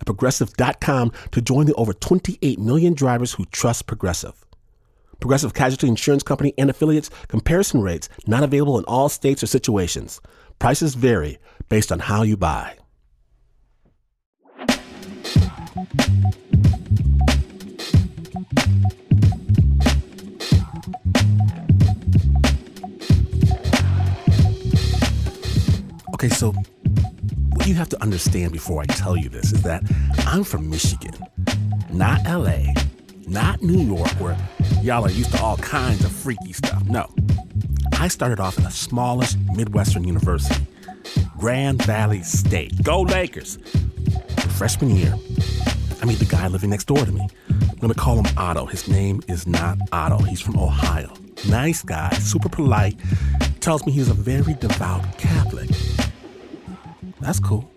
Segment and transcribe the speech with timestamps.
[0.00, 4.44] at progressive.com to join the over 28 million drivers who trust Progressive.
[5.20, 10.20] Progressive Casualty Insurance Company and affiliates comparison rates not available in all states or situations.
[10.58, 11.38] Prices vary
[11.68, 12.76] based on how you buy.
[26.14, 26.52] Okay, so
[27.68, 29.82] you have to understand before I tell you this is that
[30.26, 31.12] I'm from Michigan,
[31.92, 32.72] not LA,
[33.26, 34.38] not New York, where
[34.82, 36.82] y'all are used to all kinds of freaky stuff.
[36.86, 37.12] No.
[37.98, 40.66] I started off in the smallest Midwestern university,
[41.36, 42.82] Grand Valley State.
[42.82, 43.58] Go Lakers!
[44.56, 45.14] Freshman year,
[46.00, 47.28] I meet the guy living next door to me.
[47.50, 48.64] I'm gonna call him Otto.
[48.64, 51.12] His name is not Otto, he's from Ohio.
[51.48, 52.96] Nice guy, super polite,
[53.60, 55.68] tells me he's a very devout Catholic.
[57.20, 57.70] That's cool.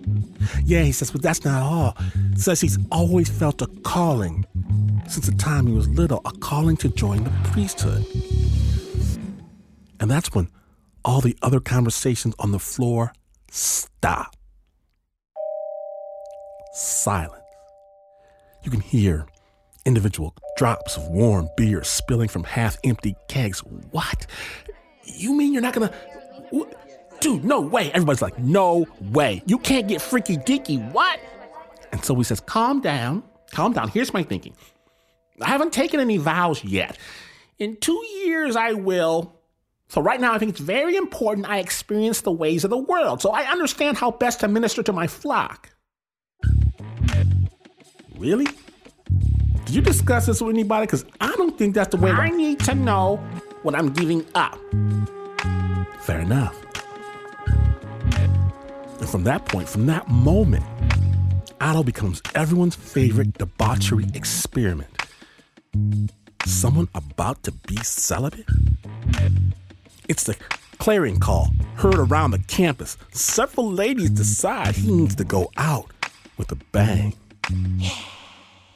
[0.64, 1.97] Yeah, he says, but that's not all.
[2.36, 4.45] Says he's always felt a calling
[5.08, 8.06] since the time he was little, a calling to join the priesthood.
[10.00, 10.50] And that's when
[11.03, 13.14] all the other conversations on the floor
[13.50, 14.36] stop.
[16.73, 17.36] Silence.
[18.64, 19.28] You can hear
[19.86, 23.59] individual drops of warm beer spilling from half empty kegs.
[23.92, 24.28] What?
[25.03, 25.92] You mean you're not gonna.
[26.52, 26.81] What?
[27.22, 27.91] Dude, no way.
[27.91, 29.41] Everybody's like, no way.
[29.45, 30.91] You can't get freaky deaky.
[30.91, 31.19] What?
[31.91, 33.88] And so he says, calm down, calm down.
[33.89, 34.53] Here's my thinking.
[35.39, 36.97] I haven't taken any vows yet.
[37.59, 39.35] In two years, I will.
[39.88, 43.22] So right now, I think it's very important I experience the ways of the world
[43.22, 45.69] so I understand how best to minister to my flock.
[48.17, 48.47] Really?
[49.66, 50.85] Did you discuss this with anybody?
[50.85, 52.12] Because I don't think that's the way.
[52.12, 53.17] I need to know
[53.63, 54.57] what I'm giving up.
[56.01, 56.57] Fair enough.
[59.01, 60.63] And from that point, from that moment,
[61.59, 64.89] Otto becomes everyone's favorite debauchery experiment.
[66.45, 68.45] Someone about to be celibate?
[70.07, 70.35] It's the
[70.78, 72.95] clarion call heard around the campus.
[73.11, 75.91] Several ladies decide he needs to go out
[76.38, 77.13] with a bang.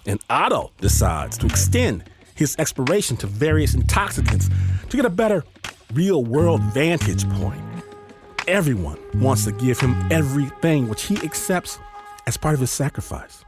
[0.07, 2.03] And Otto decides to extend
[2.33, 4.49] his exploration to various intoxicants
[4.89, 5.43] to get a better
[5.93, 7.61] real world vantage point.
[8.47, 11.79] Everyone wants to give him everything which he accepts
[12.27, 13.43] as part of his sacrifice.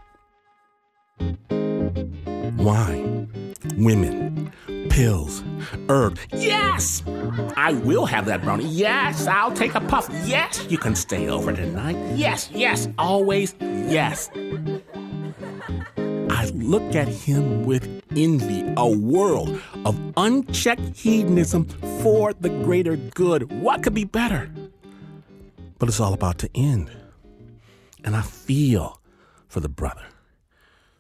[2.58, 4.52] Wine, women,
[4.90, 5.44] pills,
[5.88, 6.18] herb.
[6.34, 7.04] Yes!
[7.56, 8.66] I will have that brownie.
[8.66, 10.10] Yes, I'll take a puff.
[10.26, 11.98] Yes, you can stay over tonight.
[12.16, 14.32] Yes, yes, always yes.
[16.30, 21.66] I look at him with envy, a world of unchecked hedonism
[22.02, 23.52] for the greater good.
[23.62, 24.50] What could be better?
[25.80, 26.92] But it's all about to end.
[28.04, 29.02] And I feel
[29.48, 30.06] for the brother.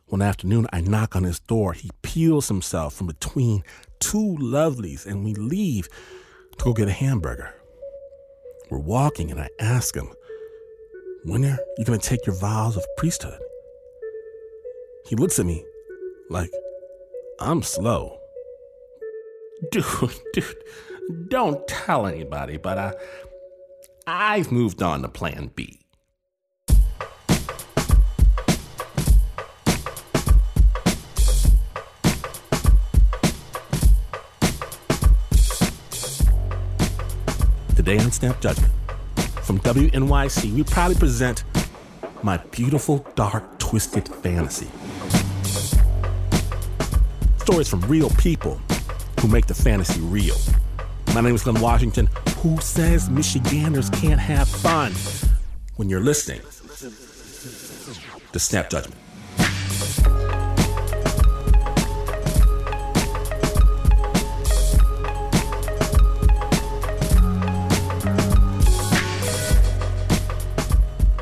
[0.07, 1.73] One afternoon, I knock on his door.
[1.73, 3.63] He peels himself from between
[3.99, 5.89] two lovelies, and we leave
[6.57, 7.53] to go get a hamburger.
[8.69, 10.09] We're walking, and I ask him,
[11.23, 13.39] When are you going to take your vows of priesthood?
[15.07, 15.65] He looks at me
[16.29, 16.51] like,
[17.39, 18.19] I'm slow.
[19.71, 19.85] Dude,
[20.33, 20.55] dude,
[21.29, 22.93] don't tell anybody, but I,
[24.09, 25.81] I've moved on to plan B.
[37.75, 38.71] Today on Snap Judgment,
[39.43, 41.43] from WNYC, we proudly present
[42.23, 44.69] my beautiful, dark, twisted fantasy.
[47.39, 48.55] Stories from real people
[49.19, 50.37] who make the fantasy real.
[51.17, 52.07] My name is Glynn Washington.
[52.43, 54.93] Who says Michiganders can't have fun?
[55.75, 56.41] When you're listening
[58.31, 59.01] to Snap Judgment.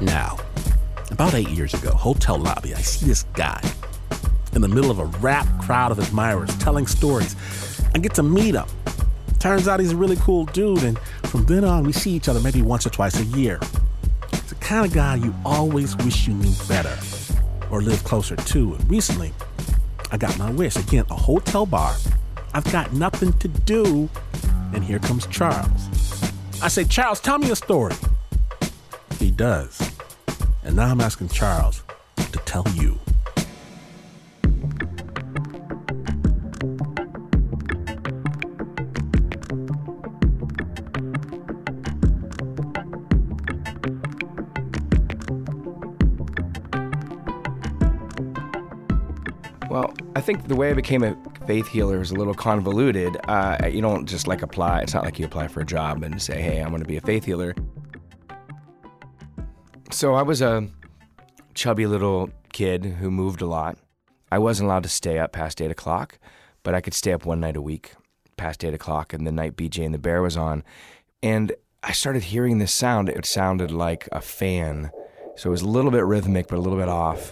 [0.01, 0.37] Now,
[1.09, 3.61] about eight years ago, hotel lobby, I see this guy
[4.51, 7.37] in the middle of a rap crowd of admirers telling stories.
[7.95, 8.65] I get to meet him.
[9.45, 12.39] Turns out he's a really cool dude, and from then on, we see each other
[12.39, 13.59] maybe once or twice a year.
[14.33, 16.97] It's the kind of guy you always wish you knew better,
[17.69, 18.73] or lived closer to.
[18.73, 19.33] And recently,
[20.11, 20.75] I got my wish.
[20.77, 21.93] Again, a hotel bar.
[22.55, 24.09] I've got nothing to do.
[24.73, 25.89] And here comes Charles.
[26.63, 27.93] I say, Charles, tell me a story.
[29.19, 29.91] He does.
[30.63, 31.83] And now I'm asking Charles
[32.17, 32.99] to tell you.
[50.25, 53.15] Think the way I became a faith healer is a little convoluted.
[53.27, 54.81] Uh, you don't just like apply.
[54.81, 56.97] It's not like you apply for a job and say, "Hey, I'm going to be
[56.97, 57.53] a faith healer."
[59.91, 60.67] So I was a
[61.53, 63.77] chubby little kid who moved a lot.
[64.31, 66.17] I wasn't allowed to stay up past eight o'clock,
[66.63, 67.93] but I could stay up one night a week
[68.35, 70.63] past eight o'clock, and the night BJ and the Bear was on,
[71.21, 71.51] and
[71.83, 73.09] I started hearing this sound.
[73.09, 74.89] It sounded like a fan,
[75.37, 77.31] so it was a little bit rhythmic, but a little bit off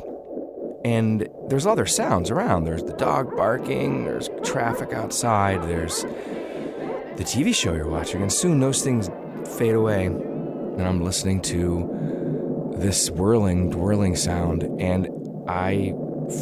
[0.83, 2.65] and there's other sounds around.
[2.65, 8.59] There's the dog barking, there's traffic outside, there's the TV show you're watching, and soon
[8.59, 9.09] those things
[9.57, 10.05] fade away.
[10.05, 15.07] And I'm listening to this whirling, whirling sound, and
[15.47, 15.93] I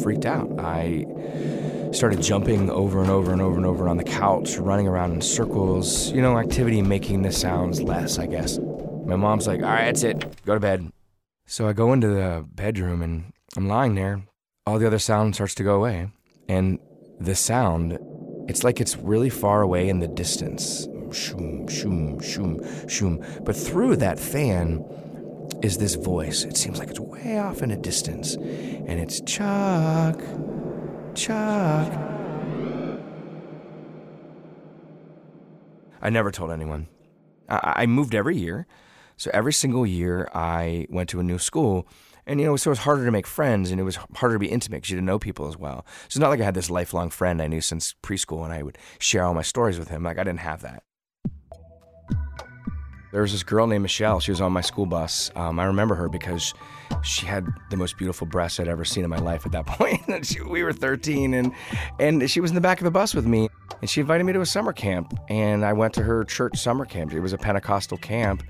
[0.02, 0.50] freaked out.
[0.58, 1.06] I
[1.92, 5.20] started jumping over and over and over and over on the couch, running around in
[5.20, 8.58] circles, you know, activity making the sounds less, I guess.
[9.04, 10.90] My mom's like, all right, that's it, go to bed.
[11.46, 14.22] So I go into the bedroom and I'm lying there,
[14.66, 16.08] all the other sound starts to go away.
[16.48, 16.78] And
[17.20, 17.98] the sound,
[18.48, 20.86] it's like it's really far away in the distance.
[21.10, 23.44] Shoom, shoom, shoom, shoom.
[23.44, 24.84] But through that fan
[25.62, 26.44] is this voice.
[26.44, 28.34] It seems like it's way off in a distance.
[28.34, 30.20] And it's Chuck,
[31.14, 31.92] Chuck.
[36.00, 36.88] I never told anyone.
[37.48, 38.66] I, I moved every year.
[39.16, 41.86] So every single year I went to a new school
[42.26, 44.38] and you know, so it was harder to make friends, and it was harder to
[44.38, 45.84] be intimate because you didn't know people as well.
[46.02, 48.62] So it's not like I had this lifelong friend I knew since preschool, and I
[48.62, 50.02] would share all my stories with him.
[50.02, 50.84] Like I didn't have that.
[53.12, 54.20] There was this girl named Michelle.
[54.20, 55.30] She was on my school bus.
[55.36, 56.54] Um, I remember her because
[57.02, 60.24] she had the most beautiful breasts I'd ever seen in my life at that point.
[60.24, 61.52] she, we were 13, and
[61.98, 63.48] and she was in the back of the bus with me,
[63.80, 66.86] and she invited me to a summer camp, and I went to her church summer
[66.86, 67.12] camp.
[67.12, 68.44] It was a Pentecostal camp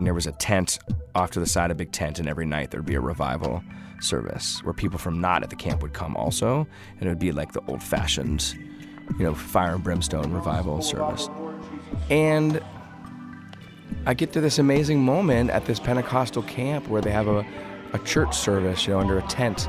[0.00, 0.78] and there was a tent
[1.14, 3.62] off to the side, a big tent, and every night there'd be a revival
[4.00, 6.66] service where people from not at the camp would come also,
[6.98, 8.54] and it would be like the old fashioned,
[9.18, 11.28] you know, fire and brimstone revival service.
[12.08, 12.62] And
[14.06, 17.46] I get to this amazing moment at this Pentecostal camp where they have a,
[17.92, 19.68] a church service, you know, under a tent.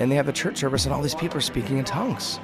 [0.00, 2.40] And they have the church service, and all these people are speaking in tongues.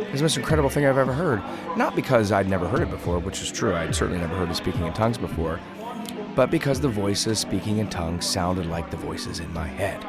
[0.00, 1.42] It's the most incredible thing I've ever heard.
[1.78, 3.74] Not because I'd never heard it before, which is true.
[3.74, 5.58] I'd certainly never heard of speaking in tongues before
[6.38, 10.06] but because the voices speaking in tongues sounded like the voices in my head.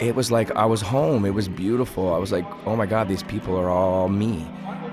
[0.00, 1.24] It was like I was home.
[1.24, 2.12] It was beautiful.
[2.12, 4.44] I was like, oh my God, these people are all me,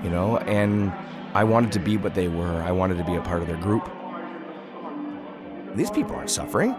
[0.04, 0.36] you know?
[0.36, 0.92] And
[1.34, 2.62] I wanted to be what they were.
[2.62, 3.90] I wanted to be a part of their group.
[5.74, 6.76] These people aren't suffering.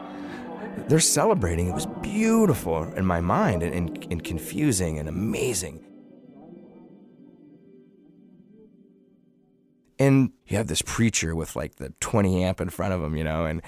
[0.87, 1.67] They're celebrating.
[1.67, 5.83] It was beautiful in my mind and, and, and confusing and amazing.
[9.99, 13.23] And you have this preacher with like the 20 amp in front of him, you
[13.23, 13.61] know, and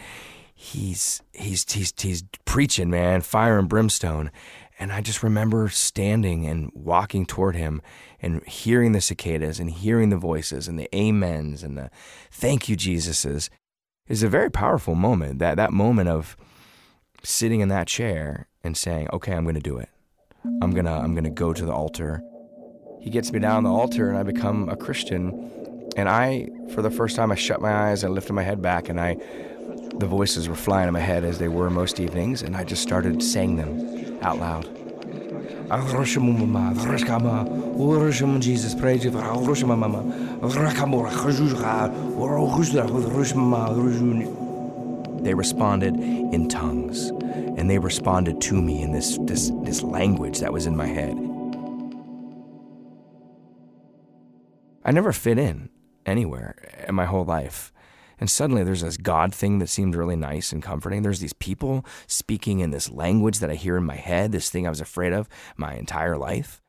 [0.55, 4.31] he's he's he's he's preaching, man, fire and brimstone.
[4.77, 7.81] And I just remember standing and walking toward him
[8.21, 11.89] and hearing the cicadas and hearing the voices and the amens and the
[12.29, 13.49] thank you Jesuses
[14.07, 15.39] is a very powerful moment.
[15.39, 16.35] That that moment of
[17.23, 19.89] sitting in that chair and saying, "Okay, I'm going to do it.
[20.61, 22.21] I'm going to I'm going to go to the altar."
[23.01, 25.64] He gets me down the altar and I become a Christian
[25.95, 28.89] and I, for the first time, I shut my eyes, I lifted my head back,
[28.89, 29.15] and I,
[29.95, 32.83] the voices were flying in my head as they were most evenings, and I just
[32.83, 34.65] started saying them out loud.
[45.23, 50.51] They responded in tongues, and they responded to me in this, this, this language that
[50.51, 51.17] was in my head.
[54.83, 55.69] I never fit in
[56.05, 56.55] anywhere
[56.87, 57.71] in my whole life.
[58.19, 61.01] And suddenly there's this God thing that seemed really nice and comforting.
[61.01, 64.65] There's these people speaking in this language that I hear in my head, this thing
[64.65, 66.61] I was afraid of my entire life.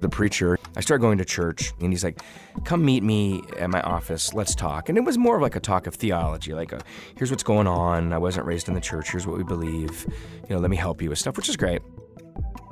[0.00, 2.22] The preacher, I started going to church and he's like,
[2.64, 4.88] come meet me at my office, let's talk.
[4.88, 6.80] And it was more of like a talk of theology, like, a,
[7.16, 8.14] here's what's going on.
[8.14, 10.06] I wasn't raised in the church, here's what we believe.
[10.48, 11.82] You know, let me help you with stuff, which is great.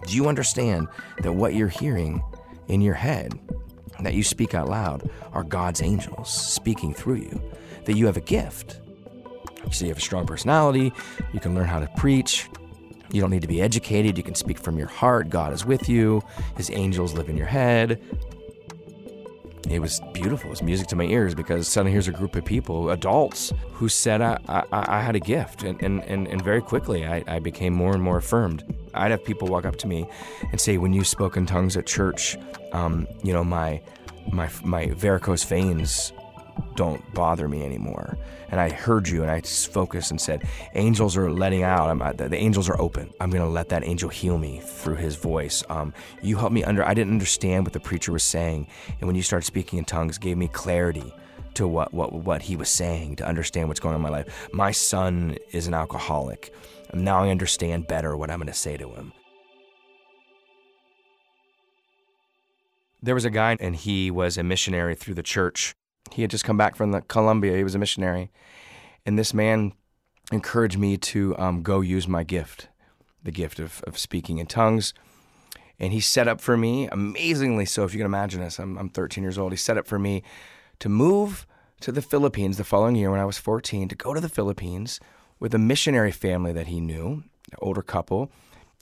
[0.06, 0.88] Do you understand
[1.22, 2.22] that what you're hearing
[2.68, 3.38] in your head
[4.06, 7.42] that you speak out loud are God's angels speaking through you,
[7.84, 8.80] that you have a gift.
[9.70, 10.92] See, you have a strong personality,
[11.32, 12.48] you can learn how to preach,
[13.12, 14.18] You don't need to be educated.
[14.18, 15.30] You can speak from your heart.
[15.30, 16.22] God is with you.
[16.56, 18.00] His angels live in your head.
[19.70, 20.48] It was beautiful.
[20.48, 23.88] It was music to my ears because suddenly here's a group of people, adults, who
[23.88, 25.62] said I, I, I had a gift.
[25.62, 28.64] And, and, and, and very quickly, I, I became more and more affirmed.
[28.98, 30.06] I'd have people walk up to me
[30.50, 32.36] and say, When you spoke in tongues at church,
[32.72, 33.80] um, you know, my,
[34.32, 36.12] my, my varicose veins
[36.74, 38.18] don't bother me anymore.
[38.50, 40.42] And I heard you and I focused and said,
[40.74, 41.90] Angels are letting out.
[41.90, 43.12] I'm, the, the angels are open.
[43.20, 45.62] I'm going to let that angel heal me through his voice.
[45.68, 48.66] Um, you helped me under, I didn't understand what the preacher was saying.
[49.00, 51.12] And when you started speaking in tongues, gave me clarity
[51.54, 54.48] to what, what, what he was saying to understand what's going on in my life.
[54.52, 56.54] My son is an alcoholic.
[56.90, 59.12] And now I understand better what I'm going to say to him.
[63.02, 65.74] There was a guy, and he was a missionary through the church
[66.12, 67.56] he had just come back from the Colombia.
[67.56, 68.30] He was a missionary,
[69.04, 69.72] and this man
[70.32, 72.68] encouraged me to um, go use my gift,
[73.22, 74.94] the gift of, of speaking in tongues.
[75.78, 78.88] And he set up for me, amazingly so, if you can imagine this, I'm, I'm
[78.88, 79.52] 13 years old.
[79.52, 80.22] He set up for me
[80.80, 81.46] to move
[81.80, 84.98] to the Philippines the following year when I was 14, to go to the Philippines
[85.40, 88.30] with a missionary family that he knew, an older couple.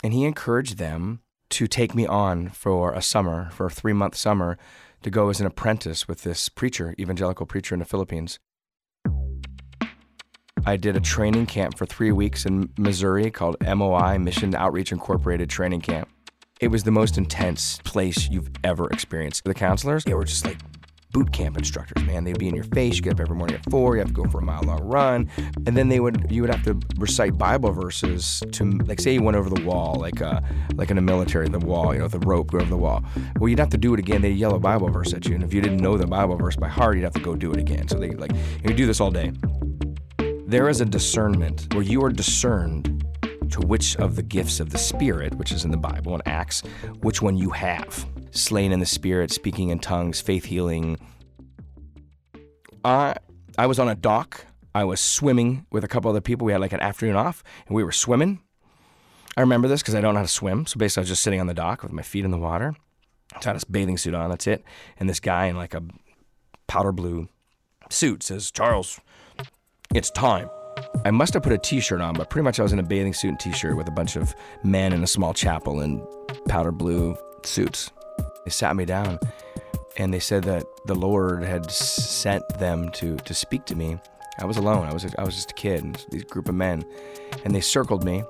[0.03, 1.21] And he encouraged them
[1.51, 4.59] to take me on for a summer, for a three month summer,
[5.03, 8.39] to go as an apprentice with this preacher, evangelical preacher in the Philippines.
[10.69, 15.49] I did a training camp for three weeks in Missouri called MOI, Mission Outreach Incorporated
[15.49, 16.09] Training Camp.
[16.61, 19.45] It was the most intense place you've ever experienced.
[19.45, 20.59] The counselors, they were just like
[21.17, 22.25] boot camp instructors, man.
[22.25, 22.97] They'd be in your face.
[22.97, 23.95] You get up every morning at four.
[23.95, 25.31] You have to go for a mile long run,
[25.67, 29.23] and then they would you would have to recite Bible verses to like say you
[29.23, 30.43] went over the wall, like uh
[30.75, 33.03] like in a military, the wall, you know, the rope go over the wall.
[33.39, 34.21] Well, you'd have to do it again.
[34.21, 36.57] They'd yell a Bible verse at you, and if you didn't know the Bible verse
[36.57, 37.89] by heart, you'd have to go do it again.
[37.89, 38.33] So they like
[38.63, 39.33] you do this all day.
[40.47, 43.07] There is a discernment where you are discerned
[43.53, 46.61] to which of the gifts of the Spirit, which is in the Bible in Acts,
[47.01, 48.07] which one you have
[48.37, 50.99] slain in the spirit, speaking in tongues, faith healing.
[52.85, 53.17] I
[53.59, 54.47] I was on a dock.
[54.75, 56.45] I was swimming with a couple other people.
[56.45, 58.41] We had like an afternoon off, and we were swimming.
[59.37, 60.67] I remember this because I don't know how to swim.
[60.67, 62.75] So basically, I was just sitting on the dock with my feet in the water.
[63.35, 64.31] I had a bathing suit on.
[64.31, 64.65] That's it.
[64.99, 65.83] And this guy in like a
[66.67, 67.29] powder blue
[67.91, 69.01] suit says, "Charles,
[69.95, 70.49] it's time."
[71.05, 73.15] I must have put a T-shirt on, but pretty much I was in a bathing
[73.15, 76.07] suit and T-shirt with a bunch of men in a small chapel in
[76.49, 77.91] powder blue suits.
[78.47, 79.19] They sat me down
[79.97, 83.99] and they said that the Lord had sent them to, to speak to me.
[84.39, 84.87] I was alone.
[84.87, 86.85] I was, I was just a kid, and these group of men.
[87.45, 88.23] And they circled me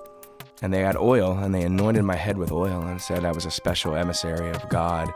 [0.62, 3.44] and they had oil and they anointed my head with oil and said I was
[3.44, 5.12] a special emissary of God.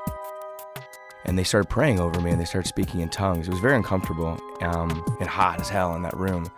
[1.24, 3.48] And they started praying over me and they started speaking in tongues.
[3.48, 6.50] It was very uncomfortable um, and hot as hell in that room.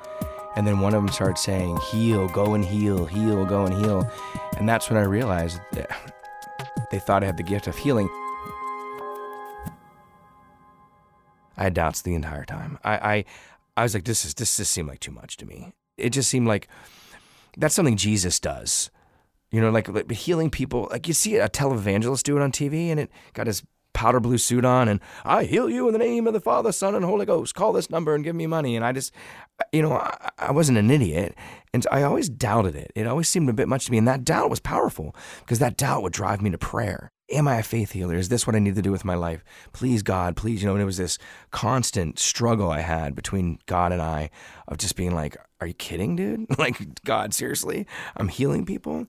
[0.56, 4.10] And then one of them started saying, Heal, go and heal, heal, go and heal.
[4.56, 6.12] And that's when I realized that
[6.90, 8.08] they thought I had the gift of healing.
[11.62, 12.76] I had doubts the entire time.
[12.82, 13.24] I, I,
[13.76, 15.72] I was like, this is this just seemed like too much to me.
[15.96, 16.66] It just seemed like
[17.56, 18.90] that's something Jesus does.
[19.52, 20.88] You know, like, like healing people.
[20.90, 24.38] Like you see a televangelist do it on TV, and it got his powder blue
[24.38, 27.26] suit on, and I heal you in the name of the Father, Son, and Holy
[27.26, 27.54] Ghost.
[27.54, 28.74] Call this number and give me money.
[28.74, 29.12] And I just,
[29.70, 31.36] you know, I, I wasn't an idiot,
[31.72, 32.90] and I always doubted it.
[32.96, 35.76] It always seemed a bit much to me, and that doubt was powerful because that
[35.76, 38.14] doubt would drive me to prayer am I a faith healer?
[38.14, 39.44] Is this what I need to do with my life?
[39.72, 40.62] Please, God, please.
[40.62, 41.18] You know, and it was this
[41.50, 44.30] constant struggle I had between God and I
[44.68, 46.46] of just being like, are you kidding, dude?
[46.58, 47.86] like, God, seriously?
[48.16, 49.06] I'm healing people?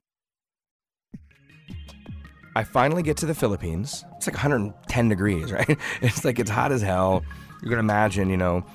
[2.55, 4.05] I finally get to the Philippines.
[4.17, 5.77] It's like 110 degrees, right?
[6.01, 7.23] It's like it's hot as hell.
[7.63, 8.65] You can imagine, you know,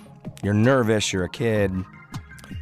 [0.43, 1.73] you're nervous, you're a kid.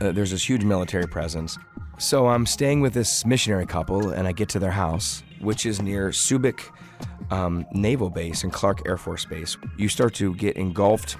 [0.00, 1.56] Uh, there's this huge military presence.
[1.98, 5.80] So I'm staying with this missionary couple, and I get to their house, which is
[5.80, 6.70] near Subic
[7.30, 9.56] um, Naval Base and Clark Air Force Base.
[9.76, 11.16] You start to get engulfed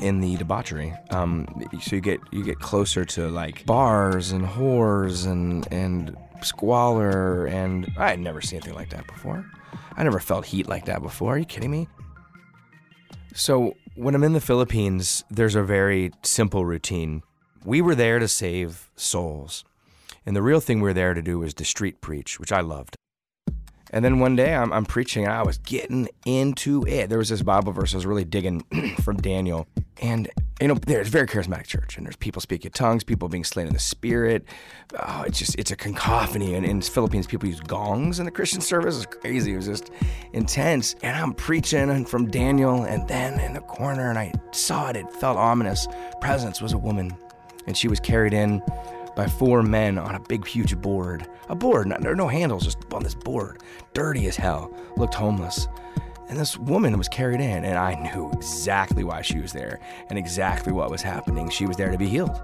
[0.00, 0.94] in the debauchery.
[1.10, 1.46] Um,
[1.80, 7.90] so you get you get closer to like bars and whores and and squalor, and
[7.96, 9.44] I had never seen anything like that before.
[9.96, 11.34] I never felt heat like that before.
[11.34, 11.88] Are you kidding me?
[13.34, 17.22] So when I'm in the Philippines, there's a very simple routine.
[17.64, 19.64] We were there to save souls.
[20.24, 22.60] And the real thing we were there to do was to street preach, which I
[22.60, 22.96] loved.
[23.92, 27.08] And then one day I'm, I'm preaching and I was getting into it.
[27.08, 28.64] There was this Bible verse I was really digging
[29.02, 29.66] from Daniel.
[30.02, 30.28] And,
[30.60, 33.72] you know, there's very charismatic church and there's people speaking tongues, people being slain in
[33.72, 34.44] the spirit.
[34.98, 36.54] Oh, it's just, it's a cacophony.
[36.54, 38.96] And in the Philippines, people use gongs in the Christian service.
[38.96, 39.52] It's crazy.
[39.52, 39.90] It was just
[40.32, 40.94] intense.
[41.02, 42.82] And I'm preaching from Daniel.
[42.82, 45.86] And then in the corner, and I saw it, it felt ominous.
[46.20, 47.16] Presence was a woman.
[47.66, 48.62] And she was carried in
[49.16, 51.26] by four men on a big, huge board.
[51.48, 53.62] A board, there are no handles, just on this board.
[53.94, 55.66] Dirty as hell, looked homeless.
[56.28, 59.80] And this woman was carried in, and I knew exactly why she was there
[60.10, 61.48] and exactly what was happening.
[61.48, 62.38] She was there to be healed.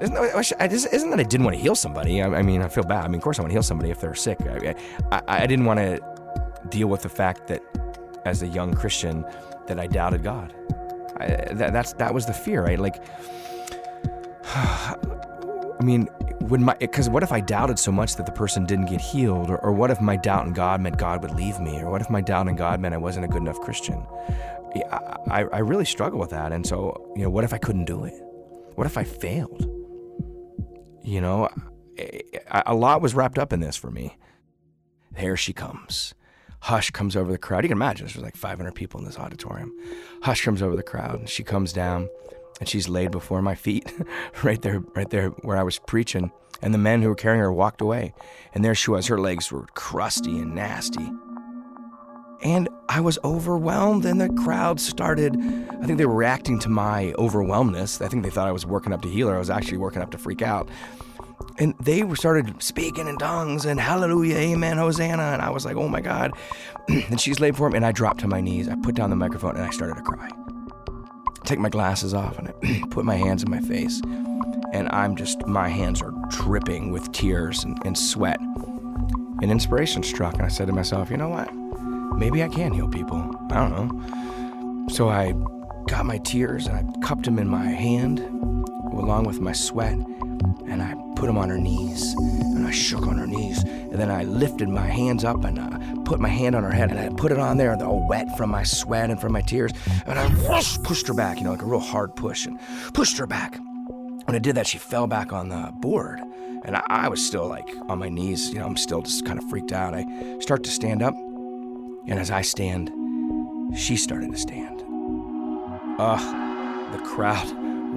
[0.00, 2.22] Isn't that, isn't that I didn't want to heal somebody?
[2.22, 3.04] I, mean, I feel bad.
[3.04, 4.38] I mean, of course, I want to heal somebody if they're sick.
[4.42, 4.74] I,
[5.10, 6.00] I, I didn't want to
[6.68, 7.62] deal with the fact that,
[8.24, 9.24] as a young Christian,
[9.66, 10.54] that I doubted God.
[11.16, 12.78] I, that, that's that was the fear, right?
[12.78, 13.02] Like,
[15.80, 16.08] I mean,
[16.42, 19.50] would my because what if I doubted so much that the person didn't get healed,
[19.50, 22.00] or, or what if my doubt in God meant God would leave me, or what
[22.00, 24.04] if my doubt in God meant I wasn't a good enough Christian?
[25.30, 28.04] I, I really struggle with that, and so you know, what if I couldn't do
[28.04, 28.14] it?
[28.74, 29.62] What if I failed?
[31.02, 31.48] You know,
[32.50, 34.16] a lot was wrapped up in this for me.
[35.12, 36.14] There she comes.
[36.60, 37.64] Hush comes over the crowd.
[37.64, 39.72] You can imagine there's like 500 people in this auditorium.
[40.22, 42.08] Hush comes over the crowd, and she comes down
[42.60, 43.92] and she's laid before my feet,
[44.42, 46.32] right there, right there where I was preaching.
[46.60, 48.14] And the men who were carrying her walked away,
[48.52, 49.06] and there she was.
[49.06, 51.08] Her legs were crusty and nasty.
[52.42, 55.36] And I was overwhelmed, and the crowd started.
[55.36, 58.00] I think they were reacting to my overwhelmness.
[58.00, 59.36] I think they thought I was working up to heal her.
[59.36, 60.68] I was actually working up to freak out.
[61.58, 65.22] And they started speaking in tongues and hallelujah, amen, hosanna.
[65.22, 66.32] And I was like, oh my God.
[66.88, 68.68] and she's laid for him, and I dropped to my knees.
[68.68, 70.30] I put down the microphone and I started to cry
[71.48, 74.00] take my glasses off and I put my hands in my face.
[74.72, 78.38] And I'm just, my hands are dripping with tears and, and sweat.
[79.40, 81.48] And inspiration struck, and I said to myself, you know what?
[82.18, 83.34] Maybe I can heal people.
[83.50, 84.88] I don't know.
[84.88, 85.32] So I
[85.86, 88.20] got my tears and I cupped them in my hand
[88.92, 93.18] along with my sweat and I put him on her knees and I shook on
[93.18, 96.62] her knees and then I lifted my hands up and uh, put my hand on
[96.62, 99.32] her head and I put it on there, all wet from my sweat and from
[99.32, 99.72] my tears,
[100.06, 102.60] and I whoosh, pushed her back, you know, like a real hard push, and
[102.94, 103.58] pushed her back.
[103.58, 106.20] When I did that, she fell back on the board,
[106.64, 109.38] and I, I was still like on my knees, you know, I'm still just kind
[109.38, 109.94] of freaked out.
[109.94, 110.06] I
[110.40, 112.90] start to stand up, and as I stand,
[113.76, 114.84] she started to stand.
[115.98, 117.50] Ugh, the crowd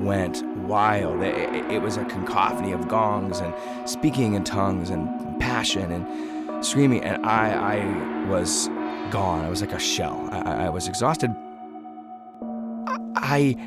[0.03, 1.21] went wild.
[1.21, 3.53] It, it, it was a cacophony of gongs and
[3.87, 8.69] speaking in tongues and passion and screaming, and I, I was
[9.11, 9.43] gone.
[9.43, 10.29] I was like a shell.
[10.31, 11.29] I, I was exhausted.
[13.17, 13.57] I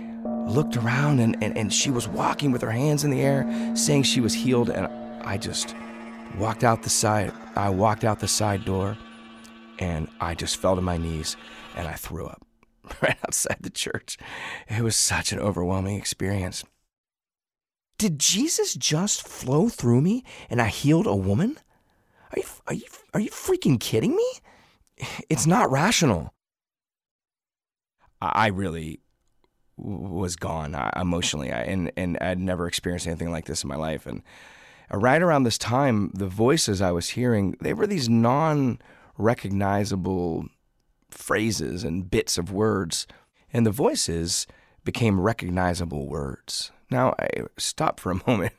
[0.47, 4.05] looked around, and, and, and she was walking with her hands in the air, saying
[4.05, 4.87] she was healed, and
[5.27, 5.75] I just
[6.39, 7.33] walked out the side.
[7.55, 8.97] I walked out the side door,
[9.79, 11.37] and I just fell to my knees,
[11.77, 12.47] and I threw up
[13.03, 14.17] right outside the church.
[14.69, 16.65] It was such an overwhelming experience.
[17.99, 21.59] Did Jesus just flow through me and I healed a woman?
[22.33, 24.27] Are you, are you, are you freaking kidding me?
[25.29, 26.35] It's not rational.
[28.21, 29.01] I really
[29.77, 34.07] was gone uh, emotionally, and and I'd never experienced anything like this in my life.
[34.07, 34.23] And
[34.93, 40.47] uh, right around this time, the voices I was hearing they were these non-recognizable
[41.11, 43.07] phrases and bits of words,
[43.53, 44.47] and the voices
[44.85, 46.73] became recognizable words.
[46.95, 47.29] Now, I
[47.59, 48.53] stop for a moment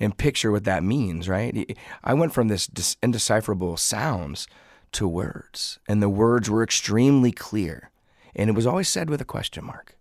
[0.00, 1.76] and picture what that means, right?
[2.02, 4.48] I went from this indecipherable sounds
[4.92, 7.90] to words, and the words were extremely clear.
[8.34, 9.98] And it was always said with a question mark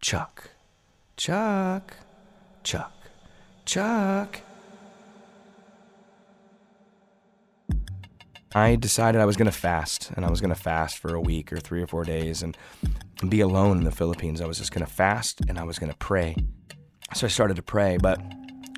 [0.00, 0.50] Chuck,
[1.16, 1.96] Chuck,
[2.62, 2.92] Chuck,
[3.64, 4.40] Chuck.
[8.54, 11.20] I decided I was going to fast, and I was going to fast for a
[11.20, 12.56] week or three or four days and
[13.28, 14.40] be alone in the Philippines.
[14.40, 16.36] I was just going to fast and I was going to pray.
[17.14, 18.18] So I started to pray, but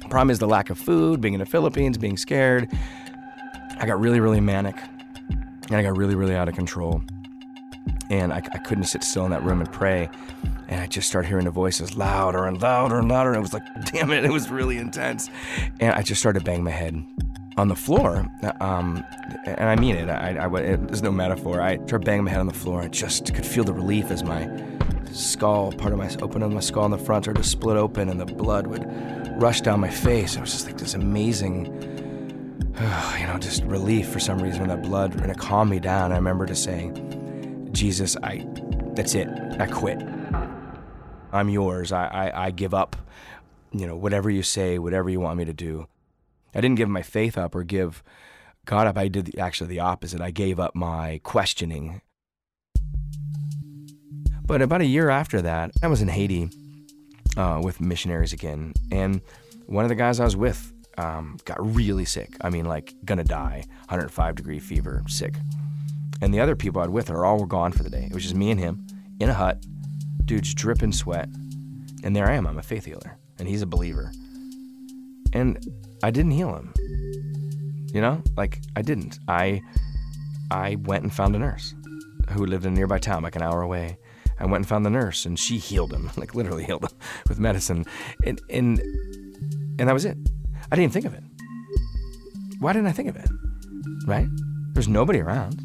[0.02, 2.68] the problem is the lack of food, being in the Philippines, being scared.
[3.78, 4.76] I got really, really manic
[5.68, 7.02] and I got really, really out of control.
[8.08, 10.08] And I, I couldn't sit still in that room and pray.
[10.68, 13.30] And I just started hearing the voices louder and louder and louder.
[13.30, 15.28] And it was like, damn it, it was really intense.
[15.80, 17.04] And I just started banging my head
[17.56, 18.26] on the floor.
[18.60, 19.04] Um,
[19.46, 20.08] and I mean it.
[20.08, 21.60] I, I, there's no metaphor.
[21.60, 22.82] I started banging my head on the floor.
[22.82, 24.50] I just could feel the relief as my
[25.12, 28.08] skull, part of my open of my skull in the front, started to split open,
[28.08, 28.84] and the blood would
[29.40, 30.36] rush down my face.
[30.36, 31.66] It was just like this amazing,
[33.18, 34.68] you know, just relief for some reason.
[34.68, 36.12] That blood and it calmed me down.
[36.12, 38.46] I remember just saying, "Jesus, I,
[38.94, 39.28] that's it.
[39.58, 40.02] I quit.
[41.32, 41.92] I'm yours.
[41.92, 42.96] I, I, I give up.
[43.72, 45.88] You know, whatever you say, whatever you want me to do."
[46.56, 48.02] I didn't give my faith up or give
[48.64, 48.96] God up.
[48.96, 50.22] I did the, actually the opposite.
[50.22, 52.00] I gave up my questioning.
[54.46, 56.48] But about a year after that, I was in Haiti
[57.36, 59.20] uh, with missionaries again, and
[59.66, 62.36] one of the guys I was with um, got really sick.
[62.40, 65.34] I mean, like gonna die, 105 degree fever, sick.
[66.22, 68.06] And the other people I was with are all were gone for the day.
[68.08, 68.86] It was just me and him
[69.20, 69.62] in a hut,
[70.24, 71.28] dude's dripping sweat.
[72.02, 72.46] And there I am.
[72.46, 74.10] I'm a faith healer, and he's a believer.
[75.34, 75.58] And
[76.02, 76.72] I didn't heal him.
[77.92, 79.18] You know, like I didn't.
[79.28, 79.62] I
[80.50, 81.74] I went and found a nurse
[82.30, 83.98] who lived in a nearby town, like an hour away.
[84.38, 87.38] I went and found the nurse, and she healed him, like literally healed him with
[87.38, 87.84] medicine,
[88.24, 88.80] and and
[89.78, 90.18] and that was it.
[90.70, 91.22] I didn't think of it.
[92.58, 93.28] Why didn't I think of it?
[94.06, 94.28] Right?
[94.72, 95.62] There's nobody around.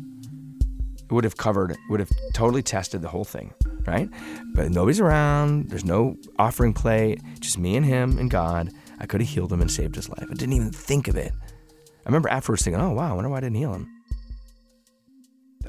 [1.04, 3.54] It would have covered, would have totally tested the whole thing,
[3.86, 4.10] right?
[4.54, 5.70] But nobody's around.
[5.70, 7.22] There's no offering plate.
[7.40, 8.72] Just me and him and God.
[9.02, 10.28] I could have healed him and saved his life.
[10.30, 11.34] I didn't even think of it.
[11.34, 13.90] I remember afterwards thinking, oh, wow, I wonder why I didn't heal him.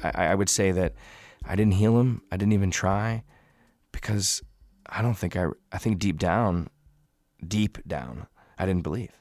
[0.05, 0.93] I, I would say that
[1.47, 2.21] I didn't heal him.
[2.31, 3.25] I didn't even try
[3.91, 4.43] because
[4.87, 6.69] I don't think I, I think deep down,
[7.47, 8.27] deep down,
[8.59, 9.13] I didn't believe.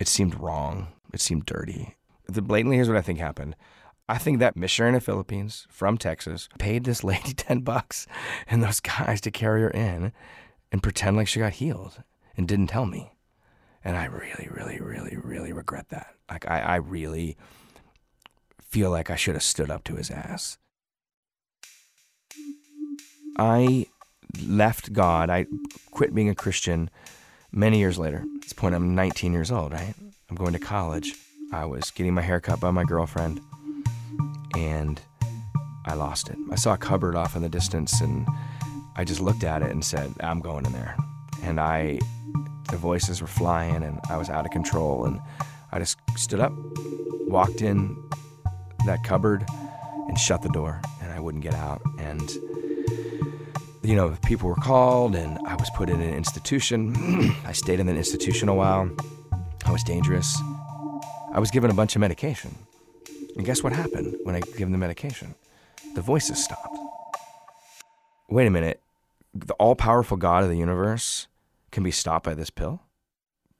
[0.00, 0.88] It seemed wrong.
[1.12, 1.96] It seemed dirty.
[2.26, 3.56] The blatantly, here's what I think happened.
[4.08, 8.06] I think that missionary in the Philippines from Texas paid this lady 10 bucks
[8.46, 10.12] and those guys to carry her in
[10.72, 12.02] and pretend like she got healed
[12.38, 13.13] and didn't tell me.
[13.84, 16.14] And I really, really, really, really regret that.
[16.30, 17.36] Like, I, I really
[18.58, 20.56] feel like I should have stood up to his ass.
[23.38, 23.86] I
[24.42, 25.28] left God.
[25.28, 25.46] I
[25.90, 26.88] quit being a Christian
[27.52, 28.24] many years later.
[28.36, 29.94] At this point, I'm 19 years old, right?
[30.30, 31.14] I'm going to college.
[31.52, 33.40] I was getting my hair cut by my girlfriend,
[34.56, 35.00] and
[35.84, 36.36] I lost it.
[36.50, 38.26] I saw a cupboard off in the distance, and
[38.96, 40.96] I just looked at it and said, I'm going in there.
[41.42, 41.98] And I,
[42.70, 45.04] the voices were flying, and I was out of control.
[45.04, 45.20] And
[45.72, 46.52] I just stood up,
[47.26, 47.96] walked in
[48.86, 49.44] that cupboard,
[50.08, 51.82] and shut the door, and I wouldn't get out.
[51.98, 52.30] And
[53.84, 57.34] you know, people were called and I was put in an institution.
[57.44, 58.90] I stayed in an institution a while.
[59.66, 60.40] I was dangerous.
[61.32, 62.54] I was given a bunch of medication.
[63.36, 65.34] And guess what happened when I gave them the medication?
[65.94, 66.78] The voices stopped.
[68.30, 68.80] Wait a minute.
[69.34, 71.26] The all powerful God of the universe
[71.74, 72.80] can be stopped by this pill?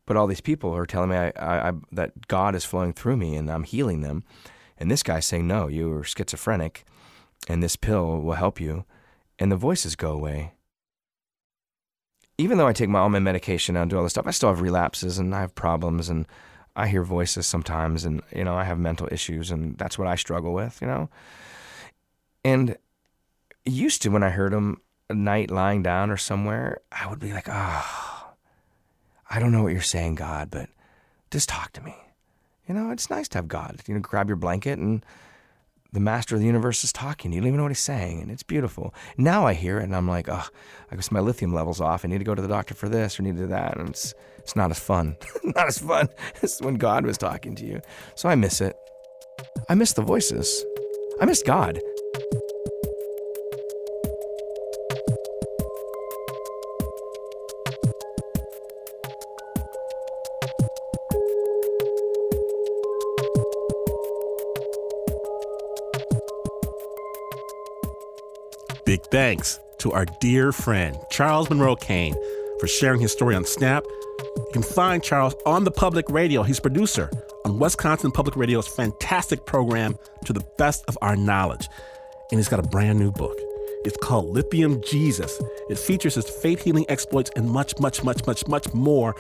[0.07, 3.17] But all these people are telling me I, I, I, that God is flowing through
[3.17, 4.25] me and I'm healing them.
[4.79, 6.85] And this guy's saying, no, you are schizophrenic
[7.49, 8.85] and this pill will help you
[9.39, 10.53] and the voices go away.
[12.39, 14.49] Even though I take my, all my medication and do all this stuff, I still
[14.49, 16.27] have relapses and I have problems and
[16.77, 20.17] I hear voices sometimes and, you know, I have mental issues and that's what I
[20.17, 21.09] struggle with, you know?
[22.45, 22.77] And
[23.65, 27.33] used to when I heard them at night lying down or somewhere, I would be
[27.33, 28.33] like, oh,
[29.29, 30.69] I don't know what you're saying, God, but
[31.31, 31.97] just talk to me.
[32.69, 33.81] You know, it's nice to have God.
[33.87, 35.05] You know, grab your blanket and
[35.93, 37.33] the master of the universe is talking.
[37.33, 38.93] You don't even know what he's saying, and it's beautiful.
[39.17, 40.45] Now I hear it, and I'm like, oh,
[40.91, 42.05] I guess my lithium level's off.
[42.05, 43.91] I need to go to the doctor for this or need to do that, and
[43.91, 45.17] it's it's not as fun.
[45.45, 46.09] not as fun
[46.43, 47.81] as when God was talking to you.
[48.17, 48.77] So I miss it.
[49.69, 50.65] I miss the voices.
[51.21, 51.79] I miss God.
[69.11, 72.15] Thanks to our dear friend, Charles Monroe Kane,
[72.59, 73.85] for sharing his story on Snap.
[74.37, 76.43] You can find Charles on the public radio.
[76.43, 77.11] He's producer
[77.45, 81.69] on Wisconsin Public Radio's fantastic program, To the Best of Our Knowledge.
[82.31, 83.37] And he's got a brand new book.
[83.85, 85.41] It's called Lithium Jesus.
[85.69, 89.15] It features his faith healing exploits and much, much, much, much, much more.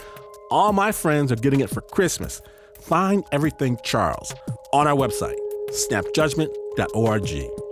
[0.51, 2.40] All my friends are getting it for Christmas.
[2.81, 4.35] Find everything Charles
[4.73, 5.37] on our website,
[5.70, 7.63] snapjudgment.org.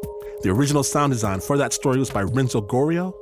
[0.42, 3.14] The original sound design for that story was by Renzo Gorrio.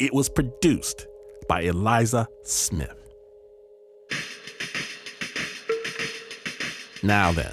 [0.00, 1.06] It was produced
[1.46, 2.96] by Eliza Smith.
[7.02, 7.52] Now then,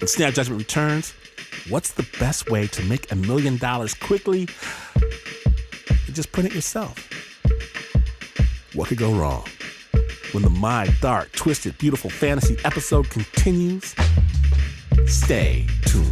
[0.00, 1.14] when Snap Judgment returns,
[1.70, 4.46] what's the best way to make a million dollars quickly?
[6.06, 7.08] You just print it yourself.
[8.74, 9.46] What could go wrong?
[10.32, 13.94] When the My dark, twisted, beautiful fantasy episode continues,
[15.06, 16.11] stay tuned.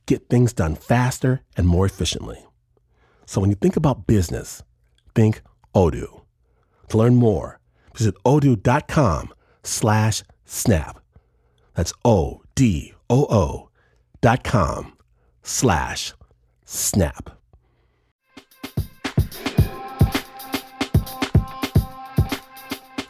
[0.11, 2.45] get things done faster and more efficiently.
[3.25, 4.61] So when you think about business,
[5.15, 5.41] think
[5.73, 6.21] Odoo.
[6.89, 7.59] To learn more,
[7.95, 10.99] visit odoo.com slash snap.
[11.75, 13.69] That's O D O O
[14.19, 14.97] dot com
[15.43, 16.13] slash
[16.65, 17.29] snap.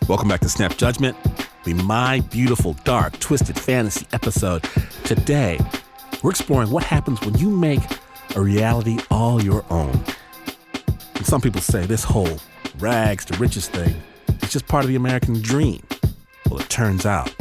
[0.07, 1.17] Welcome back to Snap Judgment,
[1.63, 4.63] the My Beautiful Dark Twisted Fantasy episode.
[5.05, 5.57] Today,
[6.21, 7.81] we're exploring what happens when you make
[8.36, 10.03] a reality all your own.
[11.15, 12.39] And some people say this whole
[12.79, 13.95] rags to riches thing
[14.41, 15.81] is just part of the American dream.
[16.49, 17.34] Well, it turns out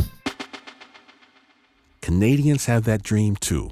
[2.00, 3.70] Canadians have that dream too.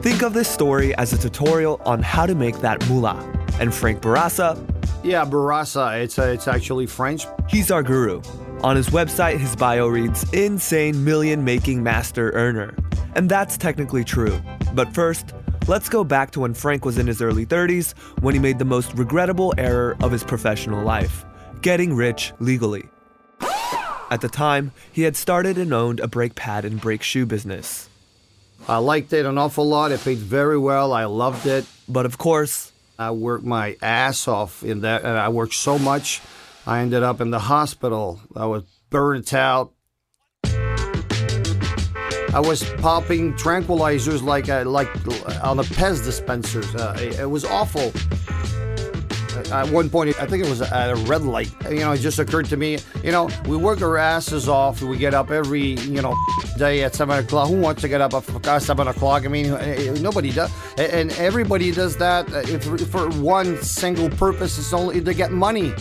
[0.00, 3.37] Think of this story as a tutorial on how to make that moolah.
[3.60, 4.56] And Frank Bourassa,
[5.02, 6.00] Yeah, Barassa.
[6.02, 7.26] It's uh, it's actually French.
[7.48, 8.22] he's our guru.
[8.62, 12.74] On his website, his bio reads Insane Million Making Master Earner.
[13.14, 14.40] And that's technically true.
[14.74, 15.32] But first,
[15.68, 18.64] let's go back to when Frank was in his early 30s when he made the
[18.64, 21.24] most regrettable error of his professional life
[21.62, 22.88] getting rich legally.
[24.10, 27.88] At the time, he had started and owned a brake pad and brake shoe business.
[28.68, 29.92] I liked it an awful lot.
[29.92, 30.92] It paid very well.
[30.92, 31.66] I loved it.
[31.88, 36.20] But of course, I worked my ass off in that, and I worked so much.
[36.66, 38.20] I ended up in the hospital.
[38.34, 39.72] I was burnt out.
[42.34, 44.88] I was popping tranquilizers like a, like
[45.44, 46.74] on the Pez dispensers.
[46.74, 47.92] Uh, it, it was awful.
[49.52, 51.50] At one point, I think it was at a red light.
[51.70, 52.78] You know, it just occurred to me.
[53.02, 54.82] You know, we work our asses off.
[54.82, 56.16] We get up every you know
[56.56, 57.48] day at seven o'clock.
[57.48, 59.24] Who wants to get up at seven o'clock?
[59.24, 62.42] I mean, eh, nobody does, and everybody does that uh,
[62.86, 64.58] for one single purpose.
[64.58, 65.74] It's only to get money.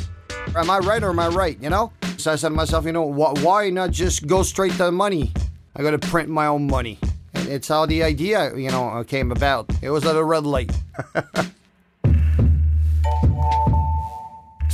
[0.55, 1.61] Am I right or am I right?
[1.61, 1.91] You know.
[2.17, 4.91] So I said to myself, you know, wh- why not just go straight to the
[4.91, 5.31] money?
[5.75, 6.97] I got to print my own money.
[7.35, 9.69] And it's how the idea, you know, came about.
[9.83, 10.71] It was at a red light.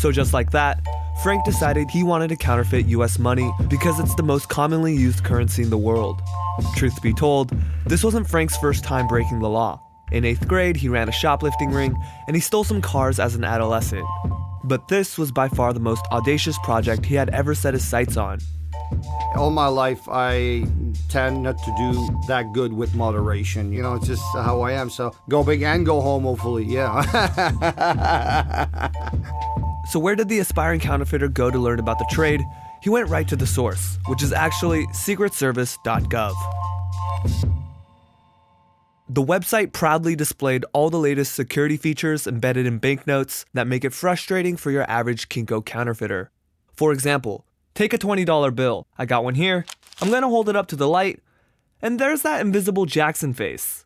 [0.04, 0.86] So, just like that,
[1.24, 5.63] Frank decided he wanted to counterfeit US money because it's the most commonly used currency
[5.63, 6.22] in the world.
[6.76, 7.54] Truth be told,
[7.86, 9.82] this wasn't Frank's first time breaking the law.
[10.12, 11.96] In eighth grade, he ran a shoplifting ring
[12.28, 14.06] and he stole some cars as an adolescent.
[14.66, 18.18] But this was by far the most audacious project he had ever set his sights
[18.18, 18.39] on.
[19.38, 20.66] All my life, I
[21.08, 23.72] tend not to do that good with moderation.
[23.72, 24.89] You know, it's just how I am.
[24.89, 26.66] So go big and go home, hopefully.
[26.66, 27.00] Yeah.
[29.86, 32.41] So, where did the aspiring counterfeiter go to learn about the trade?
[32.82, 36.34] He went right to the source, which is actually secretservice.gov.
[39.10, 43.93] The website proudly displayed all the latest security features embedded in banknotes that make it
[43.93, 46.32] frustrating for your average Kinko counterfeiter.
[46.74, 48.88] For example, take a $20 bill.
[48.98, 49.65] I got one here.
[50.02, 51.22] I'm gonna hold it up to the light,
[51.82, 53.83] and there's that invisible Jackson face.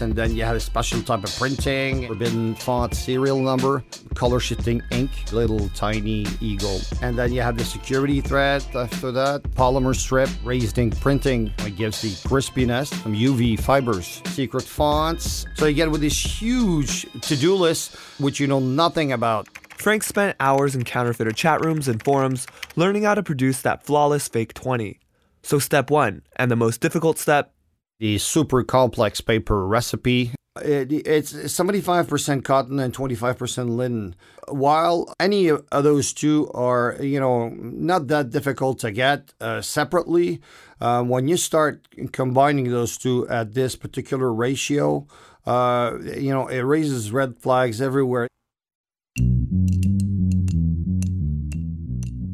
[0.00, 4.82] And then you had a special type of printing, forbidden font serial number, color shifting
[4.90, 6.80] ink, little tiny eagle.
[7.02, 11.52] And then you have the security thread after that, polymer strip, raised ink printing.
[11.58, 15.46] It gives the crispiness, some UV fibers, secret fonts.
[15.54, 19.48] So you get with this huge to-do list, which you know nothing about.
[19.76, 24.28] Frank spent hours in counterfeiter chat rooms and forums learning how to produce that flawless
[24.28, 24.98] fake 20.
[25.42, 27.52] So, step one, and the most difficult step,
[27.98, 30.32] the super complex paper recipe.
[30.62, 34.14] It, it's 75% cotton and 25% linen.
[34.48, 40.40] While any of those two are, you know, not that difficult to get uh, separately,
[40.80, 45.08] uh, when you start combining those two at this particular ratio,
[45.44, 48.28] uh, you know, it raises red flags everywhere.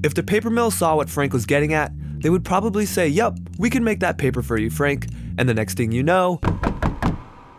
[0.03, 3.39] If the paper mill saw what Frank was getting at, they would probably say, Yep,
[3.59, 5.07] we can make that paper for you, Frank.
[5.41, 6.39] And the next thing you know,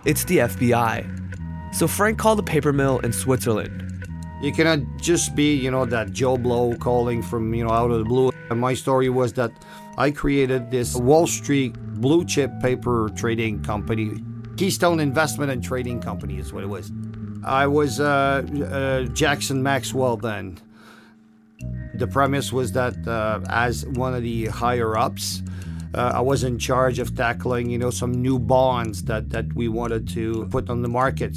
[0.06, 1.74] it's the FBI.
[1.74, 4.06] So Frank called a paper mill in Switzerland.
[4.40, 7.98] You cannot just be, you know, that Joe Blow calling from, you know, out of
[7.98, 8.32] the blue.
[8.52, 9.52] And my story was that
[9.98, 14.12] I created this Wall Street blue chip paper trading company.
[14.58, 16.92] Keystone Investment and Trading Company is what it was.
[17.44, 20.60] I was uh, uh, Jackson Maxwell then.
[21.96, 25.42] The premise was that uh, as one of the higher ups,
[25.94, 29.68] uh, I was in charge of tackling, you know, some new bonds that, that we
[29.68, 31.34] wanted to put on the market.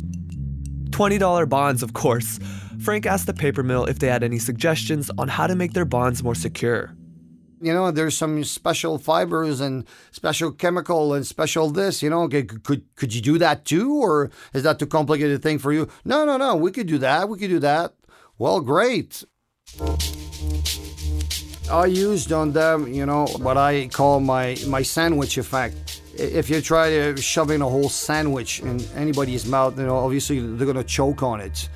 [0.90, 2.38] $20 bonds, of course.
[2.81, 5.85] Frank asked the paper mill if they had any suggestions on how to make their
[5.85, 6.95] bonds more secure.
[7.61, 12.03] You know, there's some special fibers and special chemical and special this.
[12.03, 15.38] You know, could could, could you do that too, or is that too complicated a
[15.38, 15.88] thing for you?
[16.05, 16.57] No, no, no.
[16.57, 17.29] We could do that.
[17.29, 17.95] We could do that.
[18.37, 19.25] Well, great.
[21.70, 26.03] I used on them, you know, what I call my my sandwich effect.
[26.16, 30.38] if you try to shove in a whole sandwich in anybody's mouth, you know, obviously
[30.38, 31.68] they're gonna choke on it.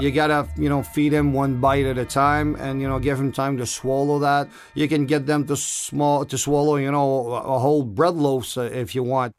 [0.00, 3.18] You gotta, you know, feed them one bite at a time, and you know, give
[3.18, 4.48] them time to swallow that.
[4.74, 8.62] You can get them to small to swallow, you know, a whole bread loaf uh,
[8.62, 9.32] if you want.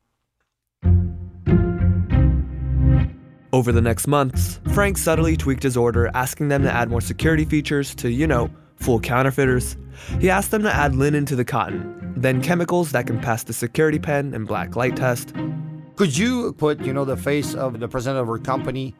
[3.52, 7.46] Over the next months, Frank subtly tweaked his order, asking them to add more security
[7.46, 9.78] features to, you know, fool counterfeiters.
[10.20, 13.54] He asked them to add linen to the cotton, then chemicals that can pass the
[13.54, 15.34] security pen and black light test.
[15.96, 18.94] Could you put, you know, the face of the president of our company?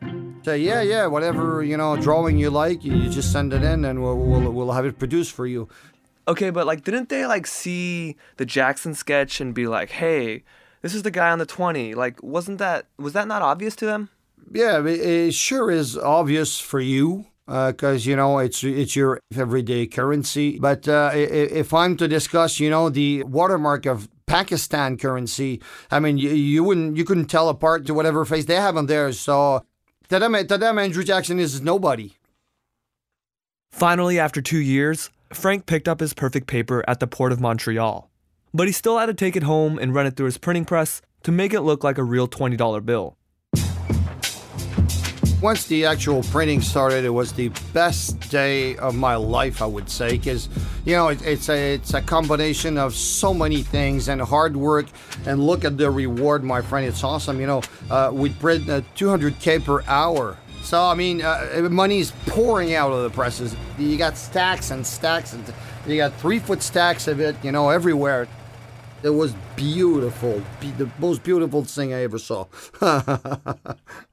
[0.44, 4.02] Say, yeah, yeah, whatever, you know, drawing you like, you just send it in and
[4.02, 5.68] we'll, we'll, we'll have it produced for you.
[6.28, 10.44] Okay, but like, didn't they like see the Jackson sketch and be like, hey,
[10.82, 11.96] this is the guy on the 20?
[11.96, 14.10] Like, wasn't that, was that not obvious to them?
[14.52, 19.20] Yeah, it, it sure is obvious for you because uh, you know it's it's your
[19.36, 20.58] everyday currency.
[20.60, 26.18] But uh, if I'm to discuss, you know, the watermark of Pakistan currency, I mean,
[26.18, 29.12] you, you wouldn't you couldn't tell apart to whatever face they have on there.
[29.14, 29.64] So
[30.10, 32.14] to them, to them, Andrew Jackson is nobody.
[33.72, 38.10] Finally, after two years, Frank picked up his perfect paper at the port of Montreal.
[38.54, 41.02] But he still had to take it home and run it through his printing press
[41.24, 43.18] to make it look like a real $20 bill
[45.42, 49.90] once the actual printing started, it was the best day of my life, I would
[49.90, 50.50] say, because
[50.86, 54.86] you know it, it's a it's a combination of so many things and hard work.
[55.26, 56.86] And look at the reward, my friend.
[56.88, 57.40] It's awesome.
[57.40, 60.38] You know, uh, we print uh, 200k per hour.
[60.64, 63.56] So I mean, uh, money is pouring out of the presses.
[63.78, 65.44] You got stacks and stacks, and
[65.86, 67.36] you got three foot stacks of it.
[67.44, 68.28] You know, everywhere.
[69.04, 72.48] It was beautiful, Be- the most beautiful thing I ever saw.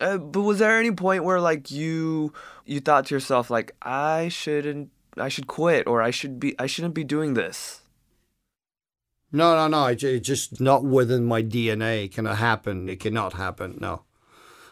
[0.00, 2.32] Uh, but was there any point where like you
[2.64, 6.66] you thought to yourself like I shouldn't I should quit or I should be I
[6.66, 7.82] shouldn't be doing this?
[9.32, 9.86] No, no, no.
[9.86, 12.06] It's just not within my DNA.
[12.06, 12.88] It cannot happen.
[12.88, 13.78] It cannot happen.
[13.80, 14.02] No.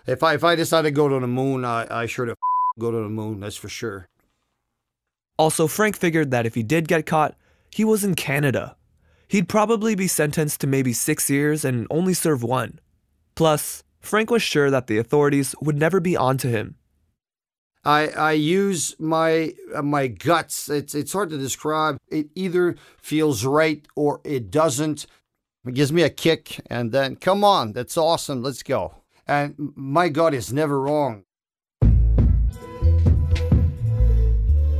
[0.06, 2.34] If I if I decide to go to the moon, I I sure to
[2.78, 3.40] go to the moon.
[3.40, 4.08] That's for sure.
[5.38, 7.36] Also, Frank figured that if he did get caught,
[7.70, 8.76] he was in Canada.
[9.28, 12.80] He'd probably be sentenced to maybe six years and only serve one.
[13.36, 16.76] Plus, Frank was sure that the authorities would never be onto him.
[17.84, 20.68] I, I use my uh, my guts.
[20.68, 21.96] It's it's hard to describe.
[22.08, 25.06] It either feels right or it doesn't.
[25.66, 28.42] It gives me a kick, and then come on, that's awesome.
[28.42, 28.94] Let's go.
[29.26, 31.24] And my gut is never wrong.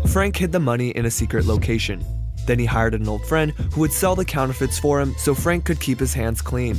[0.08, 2.04] Frank hid the money in a secret location.
[2.46, 5.66] Then he hired an old friend who would sell the counterfeits for him so Frank
[5.66, 6.78] could keep his hands clean.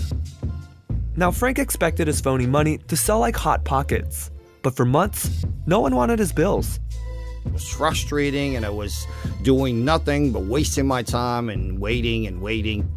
[1.20, 5.82] Now, Frank expected his phony money to sell like hot pockets, but for months, no
[5.82, 6.80] one wanted his bills.
[7.46, 9.06] It was frustrating, and I was
[9.42, 12.90] doing nothing but wasting my time and waiting and waiting.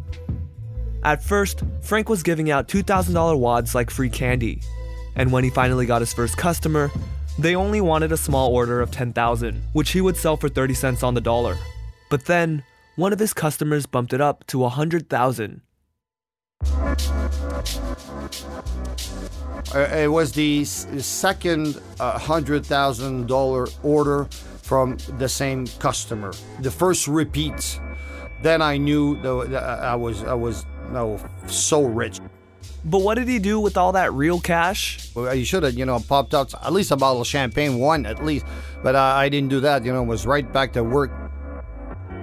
[1.03, 4.61] At first, Frank was giving out $2,000 wads like free candy.
[5.17, 6.91] And when he finally got his first customer,
[7.37, 11.03] they only wanted a small order of 10,000, which he would sell for 30 cents
[11.03, 11.57] on the dollar.
[12.09, 12.63] But then,
[12.95, 15.72] one of his customers bumped it up to 100,000 uh,
[19.75, 24.25] it was the second uh, $100,000 order
[24.61, 26.33] from the same customer.
[26.61, 27.79] The first repeat.
[28.41, 32.19] Then I knew that I was I was no so rich.
[32.85, 35.09] But what did he do with all that real cash?
[35.15, 38.05] Well, you should have, you know, popped out at least a bottle of champagne, one
[38.05, 38.45] at least.
[38.81, 39.85] But uh, I didn't do that.
[39.85, 41.11] You know, was right back to work.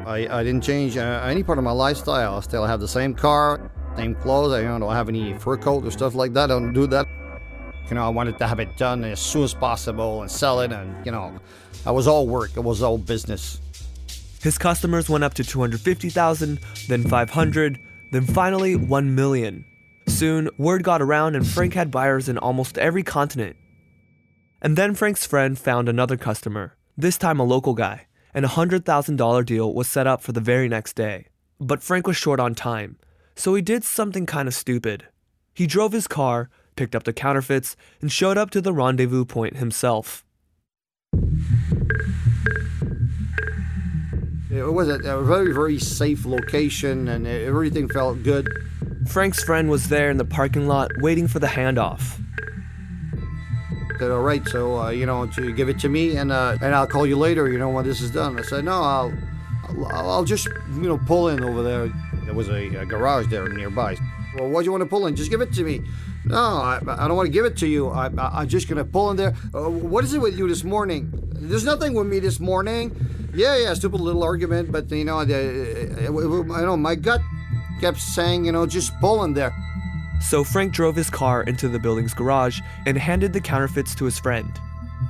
[0.06, 2.36] I, I didn't change uh, any part of my lifestyle.
[2.36, 4.52] I still have the same car, same clothes.
[4.52, 6.44] I don't have any fur coat or stuff like that.
[6.44, 7.06] I don't do that.
[7.88, 10.72] You know, I wanted to have it done as soon as possible and sell it.
[10.72, 11.38] And, you know,
[11.84, 13.60] I was all work, it was all business.
[14.40, 17.78] His customers went up to 250,000, then 500,
[18.10, 19.66] then finally 1 million.
[20.06, 23.56] Soon, word got around and Frank had buyers in almost every continent.
[24.62, 29.46] And then Frank's friend found another customer, this time a local guy, and a $100,000
[29.46, 31.26] deal was set up for the very next day.
[31.60, 32.96] But Frank was short on time,
[33.40, 35.06] so he did something kind of stupid.
[35.54, 39.56] He drove his car, picked up the counterfeits, and showed up to the rendezvous point
[39.56, 40.24] himself.
[44.50, 48.46] It was a, a very, very safe location and everything felt good.
[49.08, 52.20] Frank's friend was there in the parking lot waiting for the handoff.
[53.98, 56.74] Said, all right, so uh, you know, to give it to me, and uh, and
[56.74, 57.50] I'll call you later.
[57.50, 58.38] You know, when this is done.
[58.38, 59.12] I said, no, I'll,
[59.90, 61.92] I'll, I'll just you know pull in over there.
[62.30, 63.96] There was a, a garage there nearby.
[64.36, 65.16] Well, what do you want to pull in?
[65.16, 65.82] Just give it to me.
[66.24, 67.88] No, I, I don't want to give it to you.
[67.88, 69.34] I, I, am just going to pull in there.
[69.52, 71.10] Uh, what is it with you this morning?
[71.32, 72.94] There's nothing with me this morning.
[73.34, 77.20] Yeah, yeah, stupid little argument, but you know, the, uh, I know my gut
[77.80, 79.52] kept saying, you know, just pull in there.
[80.20, 84.20] So Frank drove his car into the building's garage and handed the counterfeits to his
[84.20, 84.56] friend.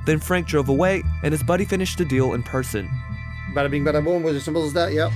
[0.07, 2.89] Then Frank drove away and his buddy finished the deal in person.
[3.53, 5.11] Bada bing, bada boom, was as simple as that, yep.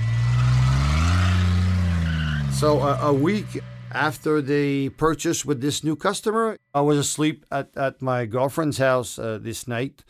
[2.56, 3.60] So uh, a week
[3.92, 9.18] after the purchase with this new customer, I was asleep at, at my girlfriend's house
[9.18, 10.04] uh, this night.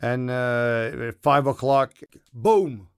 [0.00, 1.92] And uh, at five o'clock,
[2.34, 2.88] boom,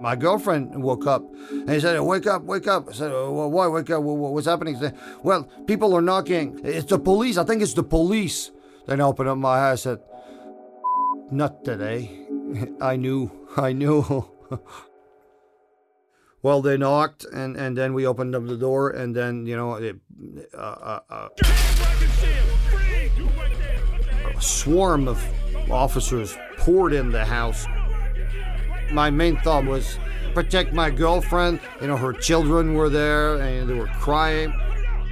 [0.00, 2.88] my girlfriend woke up and he said, Wake up, wake up.
[2.88, 4.02] I said, well, Why wake up?
[4.02, 4.76] What's happening?
[4.76, 6.60] Said, Well, people are knocking.
[6.64, 7.38] It's the police.
[7.38, 8.50] I think it's the police.
[8.86, 12.26] Then I opened up my eyes and said, Not today.
[12.80, 13.30] I knew.
[13.56, 14.28] I knew.
[16.42, 19.74] well, they knocked and, and then we opened up the door and then, you know,
[19.74, 19.96] it,
[20.54, 21.28] uh, uh, uh,
[24.36, 25.22] a swarm of
[25.70, 27.66] officers poured in the house
[28.92, 29.98] my main thought was
[30.34, 31.60] protect my girlfriend.
[31.80, 34.52] You know, her children were there and they were crying.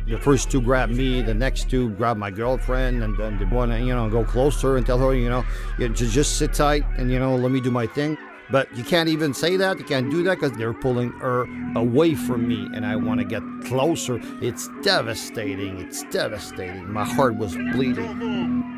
[0.07, 3.72] The first two grabbed me, the next two grabbed my girlfriend, and then they want
[3.72, 5.45] to, you know, go closer and tell her, you know,
[5.93, 8.16] just sit tight and, you know, let me do my thing.
[8.51, 9.78] But you can't even say that.
[9.78, 11.46] You can't do that because they're pulling her
[11.76, 14.20] away from me and I want to get closer.
[14.40, 15.78] It's devastating.
[15.80, 16.90] It's devastating.
[16.90, 18.76] My heart was bleeding.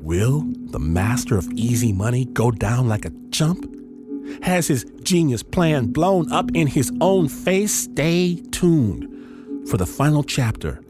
[0.00, 3.70] Will the master of easy money go down like a chump?
[4.42, 7.72] Has his genius plan blown up in his own face?
[7.72, 10.80] Stay tuned for the final chapter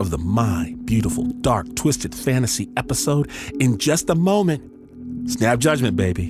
[0.00, 3.30] of the My Beautiful Dark Twisted Fantasy episode
[3.60, 5.30] in just a moment.
[5.30, 6.28] Snap judgment, baby.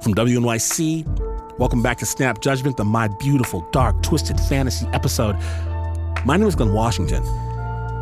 [0.00, 5.36] From WNYC, welcome back to Snap Judgment, the My Beautiful Dark Twisted Fantasy episode.
[6.24, 7.22] My name is Glynn Washington,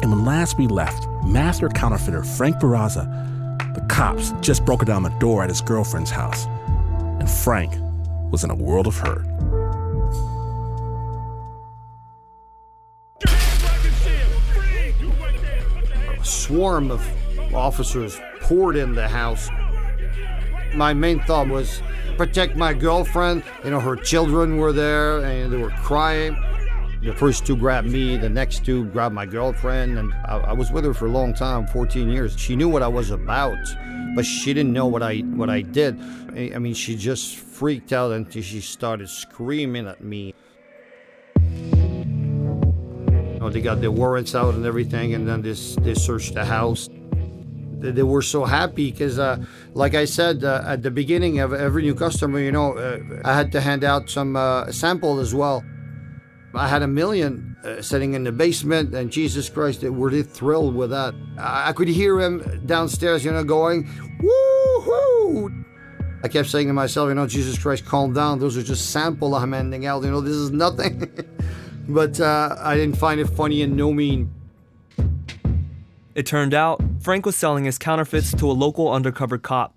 [0.03, 3.36] and when last we left, master counterfeiter Frank Bourassa,
[3.77, 6.47] the cops just broke down the door at his girlfriend's house,
[7.21, 7.73] and Frank
[8.33, 9.27] was in a world of hurt.
[16.19, 17.07] A swarm of
[17.55, 19.49] officers poured in the house
[20.75, 21.83] my main thought was
[22.17, 23.43] protect my girlfriend.
[23.65, 26.37] You know, her children were there and they were crying.
[27.07, 30.73] The first two grabbed me, the next two grabbed my girlfriend, and I, I, was
[30.73, 32.37] with her for a long time, 14 years.
[32.37, 33.57] She knew what I was about,
[34.17, 36.01] but she didn't know what I what I did.
[36.35, 40.35] I mean, she just freaked out and she started screaming at me.
[41.37, 46.45] You know, they got their warrants out and everything, and then this they searched the
[46.45, 46.89] house
[47.79, 49.37] they were so happy because, uh,
[49.75, 53.37] like I said uh, at the beginning of every new customer, you know, uh, I
[53.37, 55.63] had to hand out some uh, sample as well.
[56.57, 60.75] I had a million uh, sitting in the basement, and Jesus Christ, were they thrilled
[60.75, 61.15] with that.
[61.39, 63.85] I, I could hear him downstairs, you know, going,
[64.21, 65.65] woohoo!
[66.25, 68.41] I kept saying to myself, you know, Jesus Christ, calm down.
[68.41, 70.03] Those are just sample I'm handing out.
[70.03, 71.09] You know, this is nothing.
[71.89, 74.33] but uh, I didn't find it funny and no mean.
[76.17, 79.76] It turned out Frank was selling his counterfeits to a local undercover cop.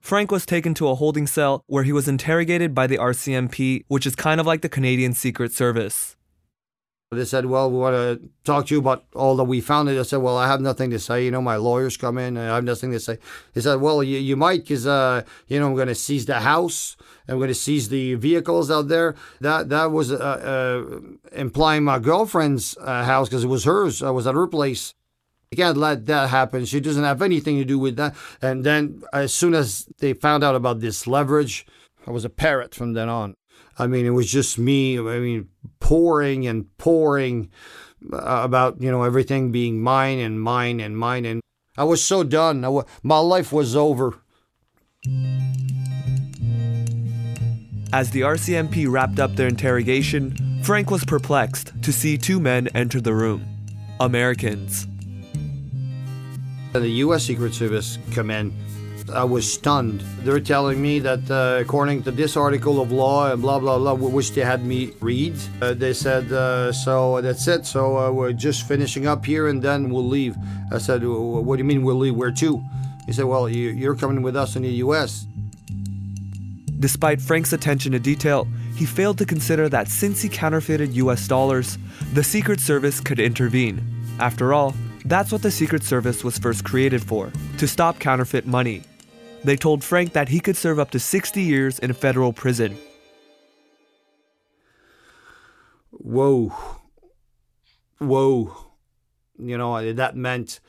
[0.00, 4.06] Frank was taken to a holding cell where he was interrogated by the RCMP, which
[4.06, 6.16] is kind of like the Canadian Secret Service.
[7.12, 9.88] They said, Well, we want to talk to you about all that we found.
[9.88, 9.98] It.
[9.98, 11.24] I said, Well, I have nothing to say.
[11.24, 13.18] You know, my lawyers come in and I have nothing to say.
[13.52, 16.38] He said, Well, you, you might because, uh, you know, I'm going to seize the
[16.38, 16.96] house.
[17.26, 19.16] I'm going to seize the vehicles out there.
[19.40, 21.00] That that was uh, uh,
[21.32, 24.04] implying my girlfriend's uh, house because it was hers.
[24.04, 24.94] I was at her place.
[25.50, 26.64] You can't let that happen.
[26.64, 28.14] She doesn't have anything to do with that.
[28.40, 31.66] And then, as soon as they found out about this leverage,
[32.06, 33.34] I was a parrot from then on.
[33.76, 34.96] I mean, it was just me.
[34.96, 35.48] I mean,
[35.80, 37.50] pouring and pouring
[38.12, 41.40] uh, about you know everything being mine and mine and mine, and
[41.76, 42.64] I was so done.
[43.02, 44.20] my life was over.
[47.92, 53.00] As the RCMP wrapped up their interrogation, Frank was perplexed to see two men enter
[53.00, 53.44] the room.
[53.98, 54.86] Americans.
[56.74, 57.24] And the U.S.
[57.24, 58.52] Secret Service come in.
[59.12, 60.02] I was stunned.
[60.22, 63.94] They're telling me that uh, according to this article of law and blah blah blah,
[63.94, 67.66] which they had me read, uh, they said, uh, "So that's it.
[67.66, 70.36] So uh, we're just finishing up here, and then we'll leave."
[70.70, 72.14] I said, "What do you mean we'll leave?
[72.14, 72.62] Where to?"
[73.06, 75.26] He said, "Well, you're coming with us in the U.S."
[76.78, 81.76] Despite Frank's attention to detail, he failed to consider that since he counterfeited US dollars,
[82.14, 83.82] the Secret Service could intervene.
[84.18, 88.82] After all, that's what the Secret Service was first created for to stop counterfeit money.
[89.44, 92.76] They told Frank that he could serve up to 60 years in a federal prison.
[95.90, 96.52] Whoa.
[97.98, 98.56] Whoa.
[99.38, 100.60] You know, that meant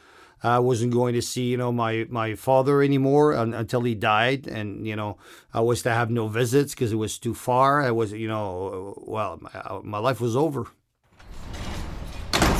[0.43, 4.47] I wasn't going to see, you know, my, my father anymore un- until he died.
[4.47, 5.17] And, you know,
[5.53, 7.81] I was to have no visits because it was too far.
[7.81, 10.67] I was, you know, well, my, uh, my life was over.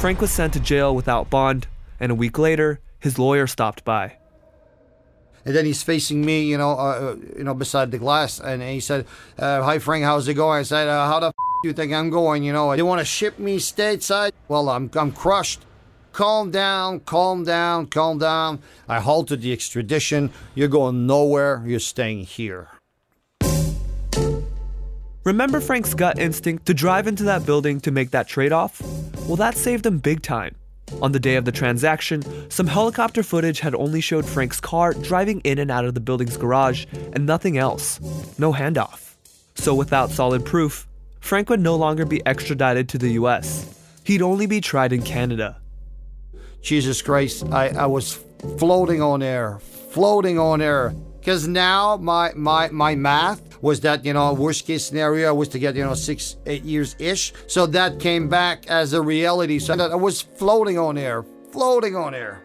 [0.02, 1.68] Frank was sent to jail without bond,
[2.00, 4.18] and a week later, his lawyer stopped by.
[5.46, 8.80] And then he's facing me, you know, uh, you know, beside the glass, and he
[8.80, 9.06] said,
[9.38, 11.94] uh, "Hi, Frank, how's it going?" I said, uh, "How the f- do you think
[11.94, 12.42] I'm going?
[12.42, 14.32] You know, they want to ship me stateside.
[14.48, 15.62] Well, I'm I'm crushed.
[16.14, 18.58] Calm down, calm down, calm down.
[18.90, 20.32] I halted the extradition.
[20.56, 21.62] You're going nowhere.
[21.64, 22.70] You're staying here."
[25.24, 28.82] Remember Frank's gut instinct to drive into that building to make that trade off?
[29.28, 30.56] Well, that saved him big time.
[31.04, 35.40] On the day of the transaction, some helicopter footage had only showed Frank's car driving
[35.42, 38.00] in and out of the building's garage and nothing else.
[38.40, 39.14] No handoff.
[39.54, 40.88] So, without solid proof,
[41.20, 43.78] Frank would no longer be extradited to the US.
[44.04, 45.62] He'd only be tried in Canada.
[46.64, 48.16] Jesus Christ, I, I was
[48.58, 49.60] floating on air,
[49.92, 50.96] floating on air.
[51.20, 55.60] Because now my, my, my math was that, you know, worst case scenario was to
[55.60, 57.34] get, you know, six, eight years ish.
[57.48, 59.60] So that came back as a reality.
[59.60, 62.44] So that I was floating on air, floating on air.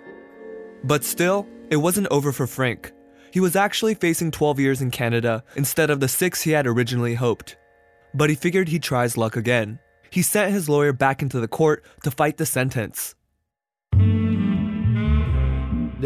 [0.84, 2.92] But still, it wasn't over for Frank.
[3.32, 7.14] He was actually facing 12 years in Canada instead of the six he had originally
[7.14, 7.56] hoped.
[8.14, 9.78] But he figured he'd try his luck again.
[10.10, 13.15] He sent his lawyer back into the court to fight the sentence.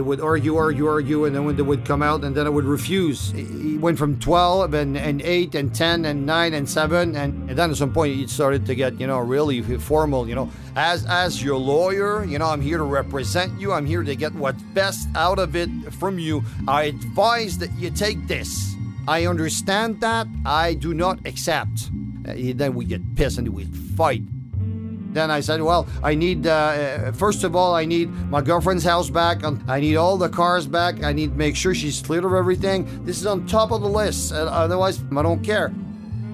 [0.00, 2.48] They would argue, argue, argue, and then when they would come out, and then I
[2.48, 3.32] would refuse.
[3.32, 7.58] He went from 12 and, and 8 and 10 and 9 and 7, and, and
[7.58, 10.50] then at some point it started to get, you know, really formal, you know.
[10.74, 13.74] As, as your lawyer, you know, I'm here to represent you.
[13.74, 16.42] I'm here to get what's best out of it from you.
[16.66, 18.74] I advise that you take this.
[19.06, 20.28] I understand that.
[20.46, 21.90] I do not accept.
[22.26, 24.22] Uh, then we get pissed and we fight.
[25.12, 28.84] Then I said, well, I need, uh, uh, first of all, I need my girlfriend's
[28.84, 29.42] house back.
[29.68, 31.02] I need all the cars back.
[31.02, 33.04] I need to make sure she's cleared of everything.
[33.04, 34.32] This is on top of the list.
[34.32, 35.72] Otherwise, I don't care.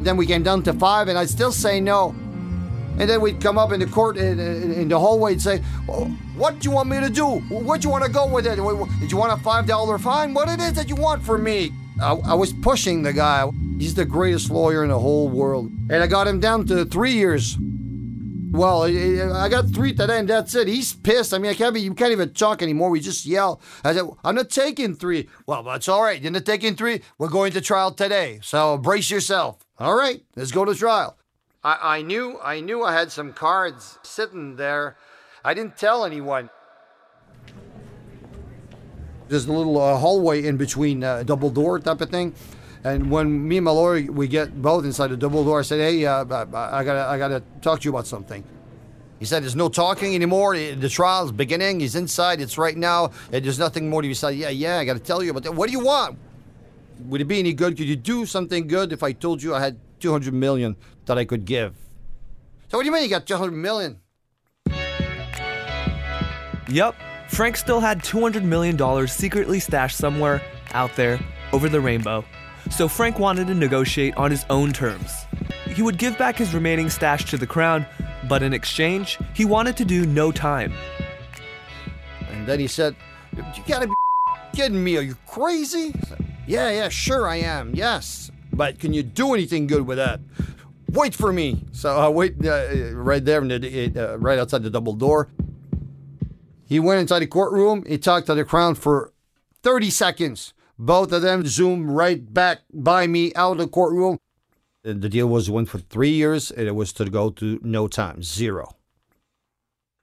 [0.00, 2.14] Then we came down to five, and I'd still say no.
[2.98, 5.62] And then we'd come up in the court, in, in, in the hallway, and say,
[5.86, 6.04] well,
[6.36, 7.40] what do you want me to do?
[7.50, 8.56] Where do you want to go with it?
[9.00, 10.34] Did you want a $5 fine?
[10.34, 11.72] What it is that you want from me?
[12.00, 13.50] I, I was pushing the guy.
[13.78, 15.70] He's the greatest lawyer in the whole world.
[15.90, 17.58] And I got him down to three years.
[18.56, 20.66] Well, I got three today, and that's it.
[20.66, 21.34] He's pissed.
[21.34, 21.82] I mean, I can't be.
[21.82, 22.88] You can't even talk anymore.
[22.88, 23.60] We just yell.
[23.84, 25.28] I said, "I'm not taking three.
[25.46, 26.18] Well, that's all right.
[26.18, 27.02] You're not taking three.
[27.18, 28.38] We're going to trial today.
[28.42, 29.58] So brace yourself.
[29.78, 31.18] All right, let's go to trial.
[31.62, 32.40] I, I knew.
[32.42, 34.96] I knew I had some cards sitting there.
[35.44, 36.48] I didn't tell anyone.
[39.28, 42.34] There's a little uh, hallway in between, uh, double door type of thing.
[42.86, 45.80] And when me and my lawyer we get both inside the double door, I said,
[45.80, 48.44] "Hey, uh, I gotta, I gotta talk to you about something."
[49.18, 50.56] He said, "There's no talking anymore.
[50.56, 51.80] The trial's beginning.
[51.80, 52.40] He's inside.
[52.40, 53.10] It's right now.
[53.32, 54.78] And there's nothing more to be said." Yeah, yeah.
[54.78, 55.52] I gotta tell you about that.
[55.52, 56.16] What do you want?
[57.06, 57.76] Would it be any good?
[57.76, 60.76] Could you do something good if I told you I had 200 million
[61.06, 61.74] that I could give?
[62.68, 63.98] So what do you mean you got 200 million?
[66.68, 66.94] Yup,
[67.26, 68.78] Frank still had $200 million
[69.08, 70.40] secretly stashed somewhere
[70.72, 71.18] out there
[71.52, 72.24] over the rainbow
[72.70, 75.12] so Frank wanted to negotiate on his own terms.
[75.66, 77.86] He would give back his remaining stash to the crown,
[78.28, 80.72] but in exchange, he wanted to do no time.
[82.30, 82.96] And then he said,
[83.34, 83.94] You gotta be
[84.52, 84.96] kidding me.
[84.96, 85.92] Are you crazy?
[86.08, 87.74] Said, yeah, yeah, sure I am.
[87.74, 88.30] Yes.
[88.52, 90.20] But can you do anything good with that?
[90.90, 91.64] Wait for me.
[91.72, 95.28] So I uh, wait uh, right there, the, uh, right outside the double door.
[96.64, 97.84] He went inside the courtroom.
[97.86, 99.12] He talked to the crown for
[99.62, 100.52] 30 seconds.
[100.78, 104.18] Both of them zoomed right back by me out of the courtroom.
[104.82, 108.22] The deal was one for three years, and it was to go to no time,
[108.22, 108.76] zero.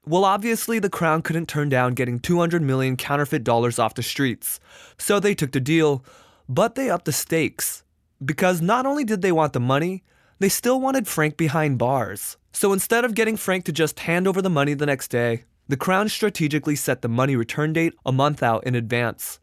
[0.06, 4.60] Well, obviously, the Crown couldn't turn down getting 200 million counterfeit dollars off the streets,
[4.98, 6.04] so they took the deal,
[6.48, 7.84] but they upped the stakes.
[8.22, 10.02] Because not only did they want the money,
[10.40, 12.36] they still wanted Frank behind bars.
[12.52, 15.76] So instead of getting Frank to just hand over the money the next day, the
[15.78, 19.40] Crown strategically set the money return date a month out in advance.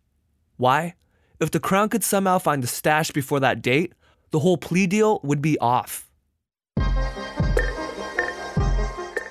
[0.57, 0.93] Why?
[1.41, 3.93] If the Crown could somehow find the stash before that date,
[4.29, 6.07] the whole plea deal would be off.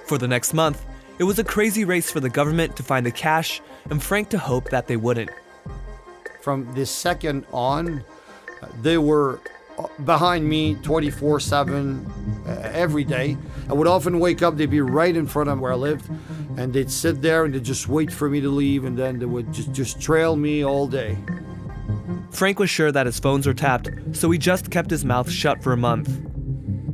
[0.06, 0.84] For the next month,
[1.20, 4.38] it was a crazy race for the government to find the cash and Frank to
[4.38, 5.30] hope that they wouldn't.
[6.42, 8.02] From this second on,
[8.82, 9.38] they were
[10.04, 12.04] behind me 24 7
[12.44, 13.36] uh, every day.
[13.68, 16.10] I would often wake up, they'd be right in front of where I lived,
[16.56, 19.26] and they'd sit there and they'd just wait for me to leave, and then they
[19.26, 21.16] would just, just trail me all day.
[22.32, 25.62] Frank was sure that his phones were tapped, so he just kept his mouth shut
[25.62, 26.08] for a month.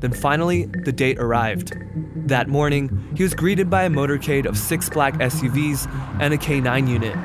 [0.01, 1.73] Then finally, the date arrived.
[2.29, 5.89] That morning, he was greeted by a motorcade of six black SUVs
[6.21, 7.17] and a K9 unit.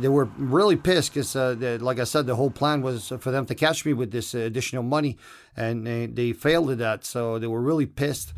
[0.00, 3.44] They were really pissed because, uh, like I said, the whole plan was for them
[3.46, 5.18] to catch me with this uh, additional money,
[5.56, 7.04] and they, they failed at that.
[7.04, 8.32] So they were really pissed.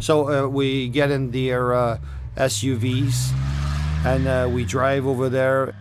[0.00, 1.98] So uh, we get in their uh,
[2.36, 3.32] SUVs
[4.04, 5.74] and uh, we drive over there.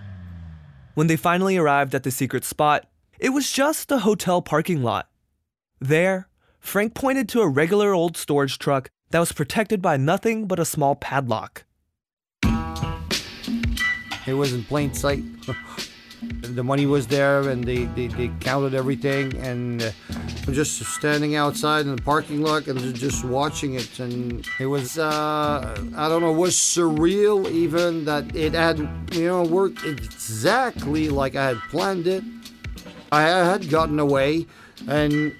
[0.93, 2.86] When they finally arrived at the secret spot,
[3.19, 5.09] it was just a hotel parking lot.
[5.80, 10.59] There, Frank pointed to a regular old storage truck that was protected by nothing but
[10.59, 11.65] a small padlock.
[14.26, 15.24] It was in plain sight.
[16.55, 19.36] the money was there and they, they, they counted everything.
[19.38, 19.91] And uh,
[20.47, 23.99] I'm just standing outside in the parking lot and just watching it.
[23.99, 28.80] And it was uh, I don't know was surreal even that it had
[29.11, 32.24] you know worked exactly like I had planned it.
[33.11, 34.47] I had gotten away
[34.88, 35.36] and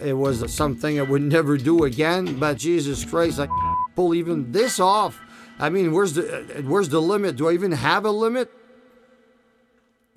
[0.00, 2.38] it was something I would never do again.
[2.38, 3.48] But Jesus Christ I
[3.94, 5.20] pull even this off.
[5.58, 7.36] I mean where's the where's the limit?
[7.36, 8.52] Do I even have a limit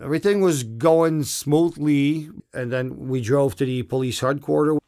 [0.02, 4.80] Everything was going smoothly, and then we drove to the police headquarters.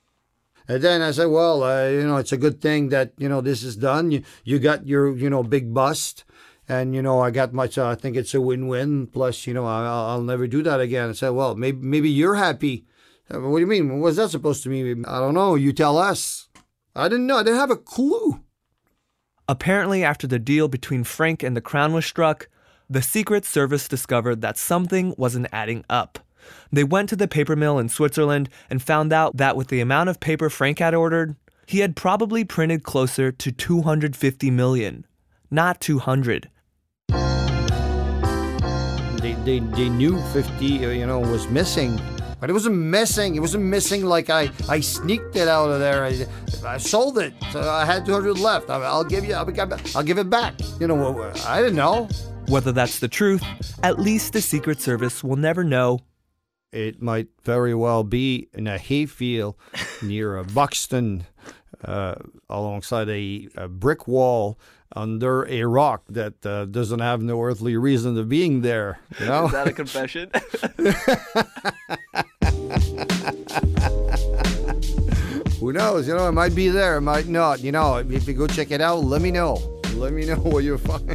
[0.67, 3.41] And then I said, "Well, uh, you know, it's a good thing that you know
[3.41, 4.11] this is done.
[4.11, 6.23] You you got your you know big bust,
[6.67, 7.69] and you know I got my.
[7.77, 9.07] Uh, I think it's a win-win.
[9.07, 12.35] Plus, you know, I, I'll never do that again." I said, "Well, maybe maybe you're
[12.35, 12.85] happy.
[13.29, 13.99] Uh, what do you mean?
[13.99, 15.05] What's that supposed to mean?
[15.05, 15.55] I don't know.
[15.55, 16.47] You tell us.
[16.95, 17.37] I didn't know.
[17.37, 18.41] I didn't have a clue."
[19.47, 22.47] Apparently, after the deal between Frank and the Crown was struck,
[22.93, 26.19] the Secret Service discovered that something wasn't adding up.
[26.71, 30.09] They went to the paper mill in Switzerland and found out that with the amount
[30.09, 31.35] of paper Frank had ordered,
[31.65, 35.07] he had probably printed closer to 250 million,
[35.49, 36.51] not 200.
[39.17, 41.99] They, they, they knew 50, uh, you know, was missing.
[42.39, 43.35] But it wasn't missing.
[43.35, 46.03] It wasn't missing like I, I sneaked it out of there.
[46.03, 46.27] I,
[46.63, 47.33] I sold it.
[47.51, 48.69] So I had 200 left.
[48.69, 49.49] I'll give you, I'll,
[49.95, 50.53] I'll give it back.
[50.79, 52.07] You know, I didn't know.
[52.47, 53.43] Whether that's the truth,
[53.83, 55.99] at least the Secret Service will never know.
[56.71, 59.55] It might very well be in a hayfield
[60.01, 61.25] near a Buxton,
[61.83, 62.15] uh,
[62.49, 64.57] alongside a, a, brick wall
[64.95, 68.99] under a rock that uh, doesn't have no earthly reason of being there.
[69.19, 69.45] You know?
[69.47, 70.29] Is that a confession?
[75.59, 76.07] Who knows?
[76.07, 77.61] You know, it might be there, it might not.
[77.61, 79.72] You know, if you go check it out, let me know.
[80.03, 81.09] Let me know what you find.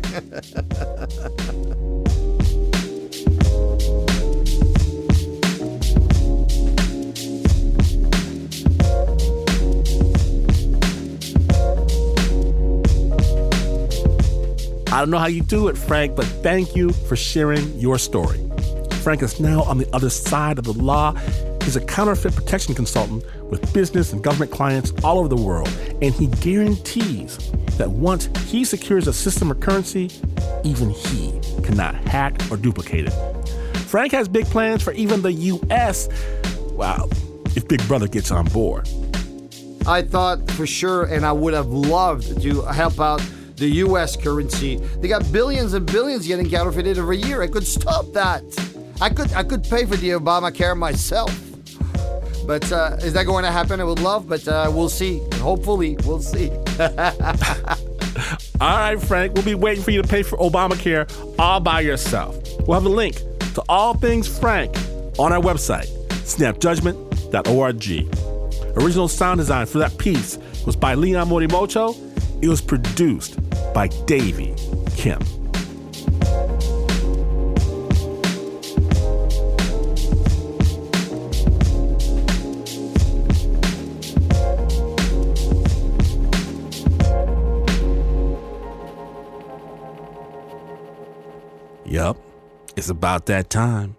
[14.90, 18.40] I don't know how you do it, Frank, but thank you for sharing your story.
[19.02, 21.12] Frank is now on the other side of the law.
[21.62, 25.68] He's a counterfeit protection consultant with business and government clients all over the world,
[26.00, 27.38] and he guarantees
[27.78, 30.10] that once he secures a system or currency,
[30.64, 33.48] even he cannot hack or duplicate it.
[33.78, 36.08] Frank has big plans for even the US.
[36.72, 37.08] Wow,
[37.56, 38.88] if Big Brother gets on board.
[39.86, 43.22] I thought for sure, and I would have loved to help out
[43.56, 44.76] the US currency.
[45.00, 47.42] They got billions and billions getting counterfeited every year.
[47.42, 48.42] I could stop that.
[49.00, 51.32] I could I could pay for the Obamacare myself.
[52.46, 53.80] But uh, is that going to happen?
[53.80, 55.22] I would love, but uh, we'll see.
[55.34, 56.50] Hopefully, we'll see.
[58.60, 62.36] all right, Frank, we'll be waiting for you to pay for Obamacare all by yourself.
[62.66, 63.16] We'll have a link
[63.54, 64.74] to all things Frank
[65.18, 68.76] on our website, snapjudgment.org.
[68.76, 71.96] Original sound design for that piece was by Leon Morimoto.
[72.42, 73.38] It was produced
[73.74, 74.54] by Davey
[74.96, 75.18] Kim.
[91.90, 92.18] Yep,
[92.76, 93.96] it's about that time.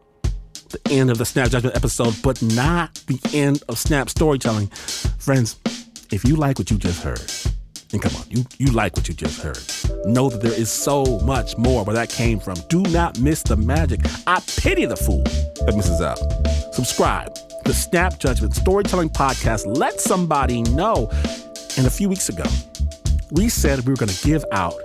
[0.69, 4.67] The end of the Snap Judgment episode, but not the end of Snap storytelling.
[5.17, 5.59] Friends,
[6.11, 7.31] if you like what you just heard,
[7.91, 9.57] and come on, you, you like what you just heard,
[10.05, 12.57] know that there is so much more where that came from.
[12.69, 14.01] Do not miss the magic.
[14.27, 15.23] I pity the fool
[15.65, 16.19] that misses out.
[16.75, 19.63] Subscribe to the Snap Judgment Storytelling Podcast.
[19.65, 21.09] Let somebody know.
[21.75, 22.45] And a few weeks ago,
[23.31, 24.75] we said we were going to give out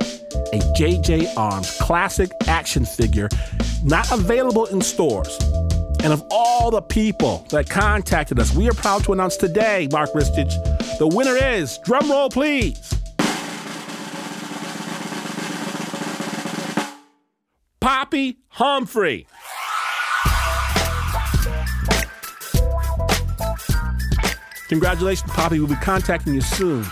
[0.54, 3.28] a JJ Arms classic action figure
[3.82, 5.36] not available in stores.
[6.04, 10.12] And of all the people that contacted us, we are proud to announce today, Mark
[10.12, 10.52] Ristich,
[10.98, 12.94] the winner is, drum roll please,
[17.80, 19.26] Poppy Humphrey.
[24.68, 25.58] Congratulations, Poppy.
[25.58, 26.84] We'll be contacting you soon.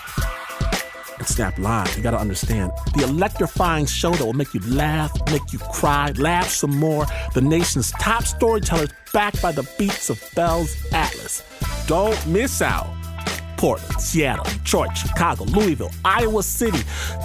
[1.23, 5.53] And Snap Live, you gotta understand the electrifying show that will make you laugh, make
[5.53, 7.07] you cry, laugh some more.
[7.33, 11.45] The nation's top storytellers backed by the beats of Bell's Atlas.
[11.87, 12.89] Don't miss out.
[13.57, 16.81] Portland, Seattle, Detroit, Chicago, Louisville, Iowa City.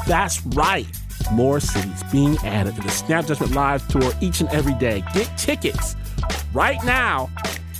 [0.05, 0.85] That's right.
[1.31, 5.03] More cities being added to the Snap Judgment Live tour each and every day.
[5.15, 5.95] Get tickets
[6.53, 7.31] right now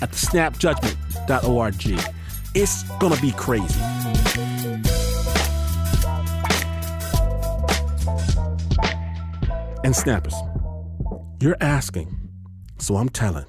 [0.01, 2.07] at thesnapjudgment.org.
[2.55, 3.79] It's gonna be crazy.
[9.87, 10.35] And snappers,
[11.39, 12.13] you're asking,
[12.77, 13.45] so I'm telling.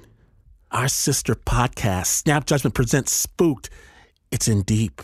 [0.71, 3.71] Our sister podcast, Snap Judgment presents Spooked.
[4.31, 5.03] It's in deep.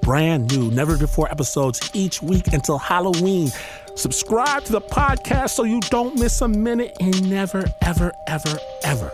[0.00, 3.50] Brand new, never before episodes each week until Halloween.
[3.94, 9.12] Subscribe to the podcast so you don't miss a minute and never, ever, ever, ever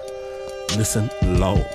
[0.77, 1.67] listen alone.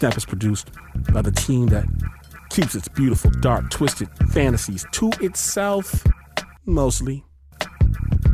[0.00, 0.70] Snap is produced
[1.12, 1.84] by the team that
[2.48, 6.06] keeps its beautiful, dark, twisted fantasies to itself,
[6.64, 7.22] mostly.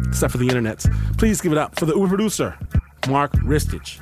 [0.07, 0.89] Except for the internets.
[1.19, 2.57] Please give it up for the Uber producer,
[3.09, 3.99] Mark Ristich.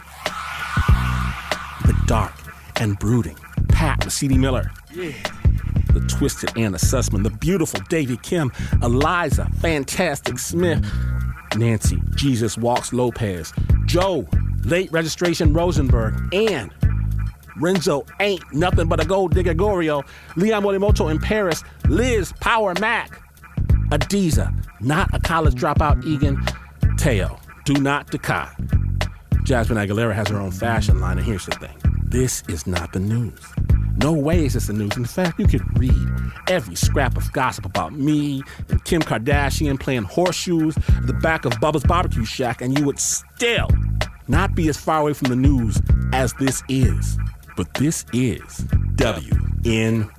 [1.86, 2.34] The dark
[2.76, 3.38] and brooding,
[3.70, 4.70] Pat Mesiti Miller.
[4.92, 8.52] The twisted Anna Sussman, the beautiful Davey Kim,
[8.82, 10.84] Eliza, Fantastic Smith,
[11.56, 13.54] Nancy, Jesus Walks Lopez,
[13.86, 14.28] Joe,
[14.66, 16.70] late registration Rosenberg, and
[17.56, 23.20] Renzo ain't nothing but a gold digger Gorrio, Leon Morimoto in Paris, Liz Power Mac,
[23.90, 26.36] Adizah, not a college dropout Eghan,
[26.98, 28.46] Teo, do not decay.
[29.44, 31.76] Jasmine Aguilera has her own fashion line, and here's the thing
[32.06, 33.40] this is not the news.
[33.96, 34.96] No way is this the news.
[34.96, 36.08] In fact, you could read
[36.48, 41.52] every scrap of gossip about me and Kim Kardashian playing horseshoes at the back of
[41.54, 43.68] Bubba's Barbecue Shack, and you would still
[44.26, 45.80] not be as far away from the news
[46.12, 47.18] as this is.
[47.56, 48.42] But this is
[48.96, 50.10] WNYC.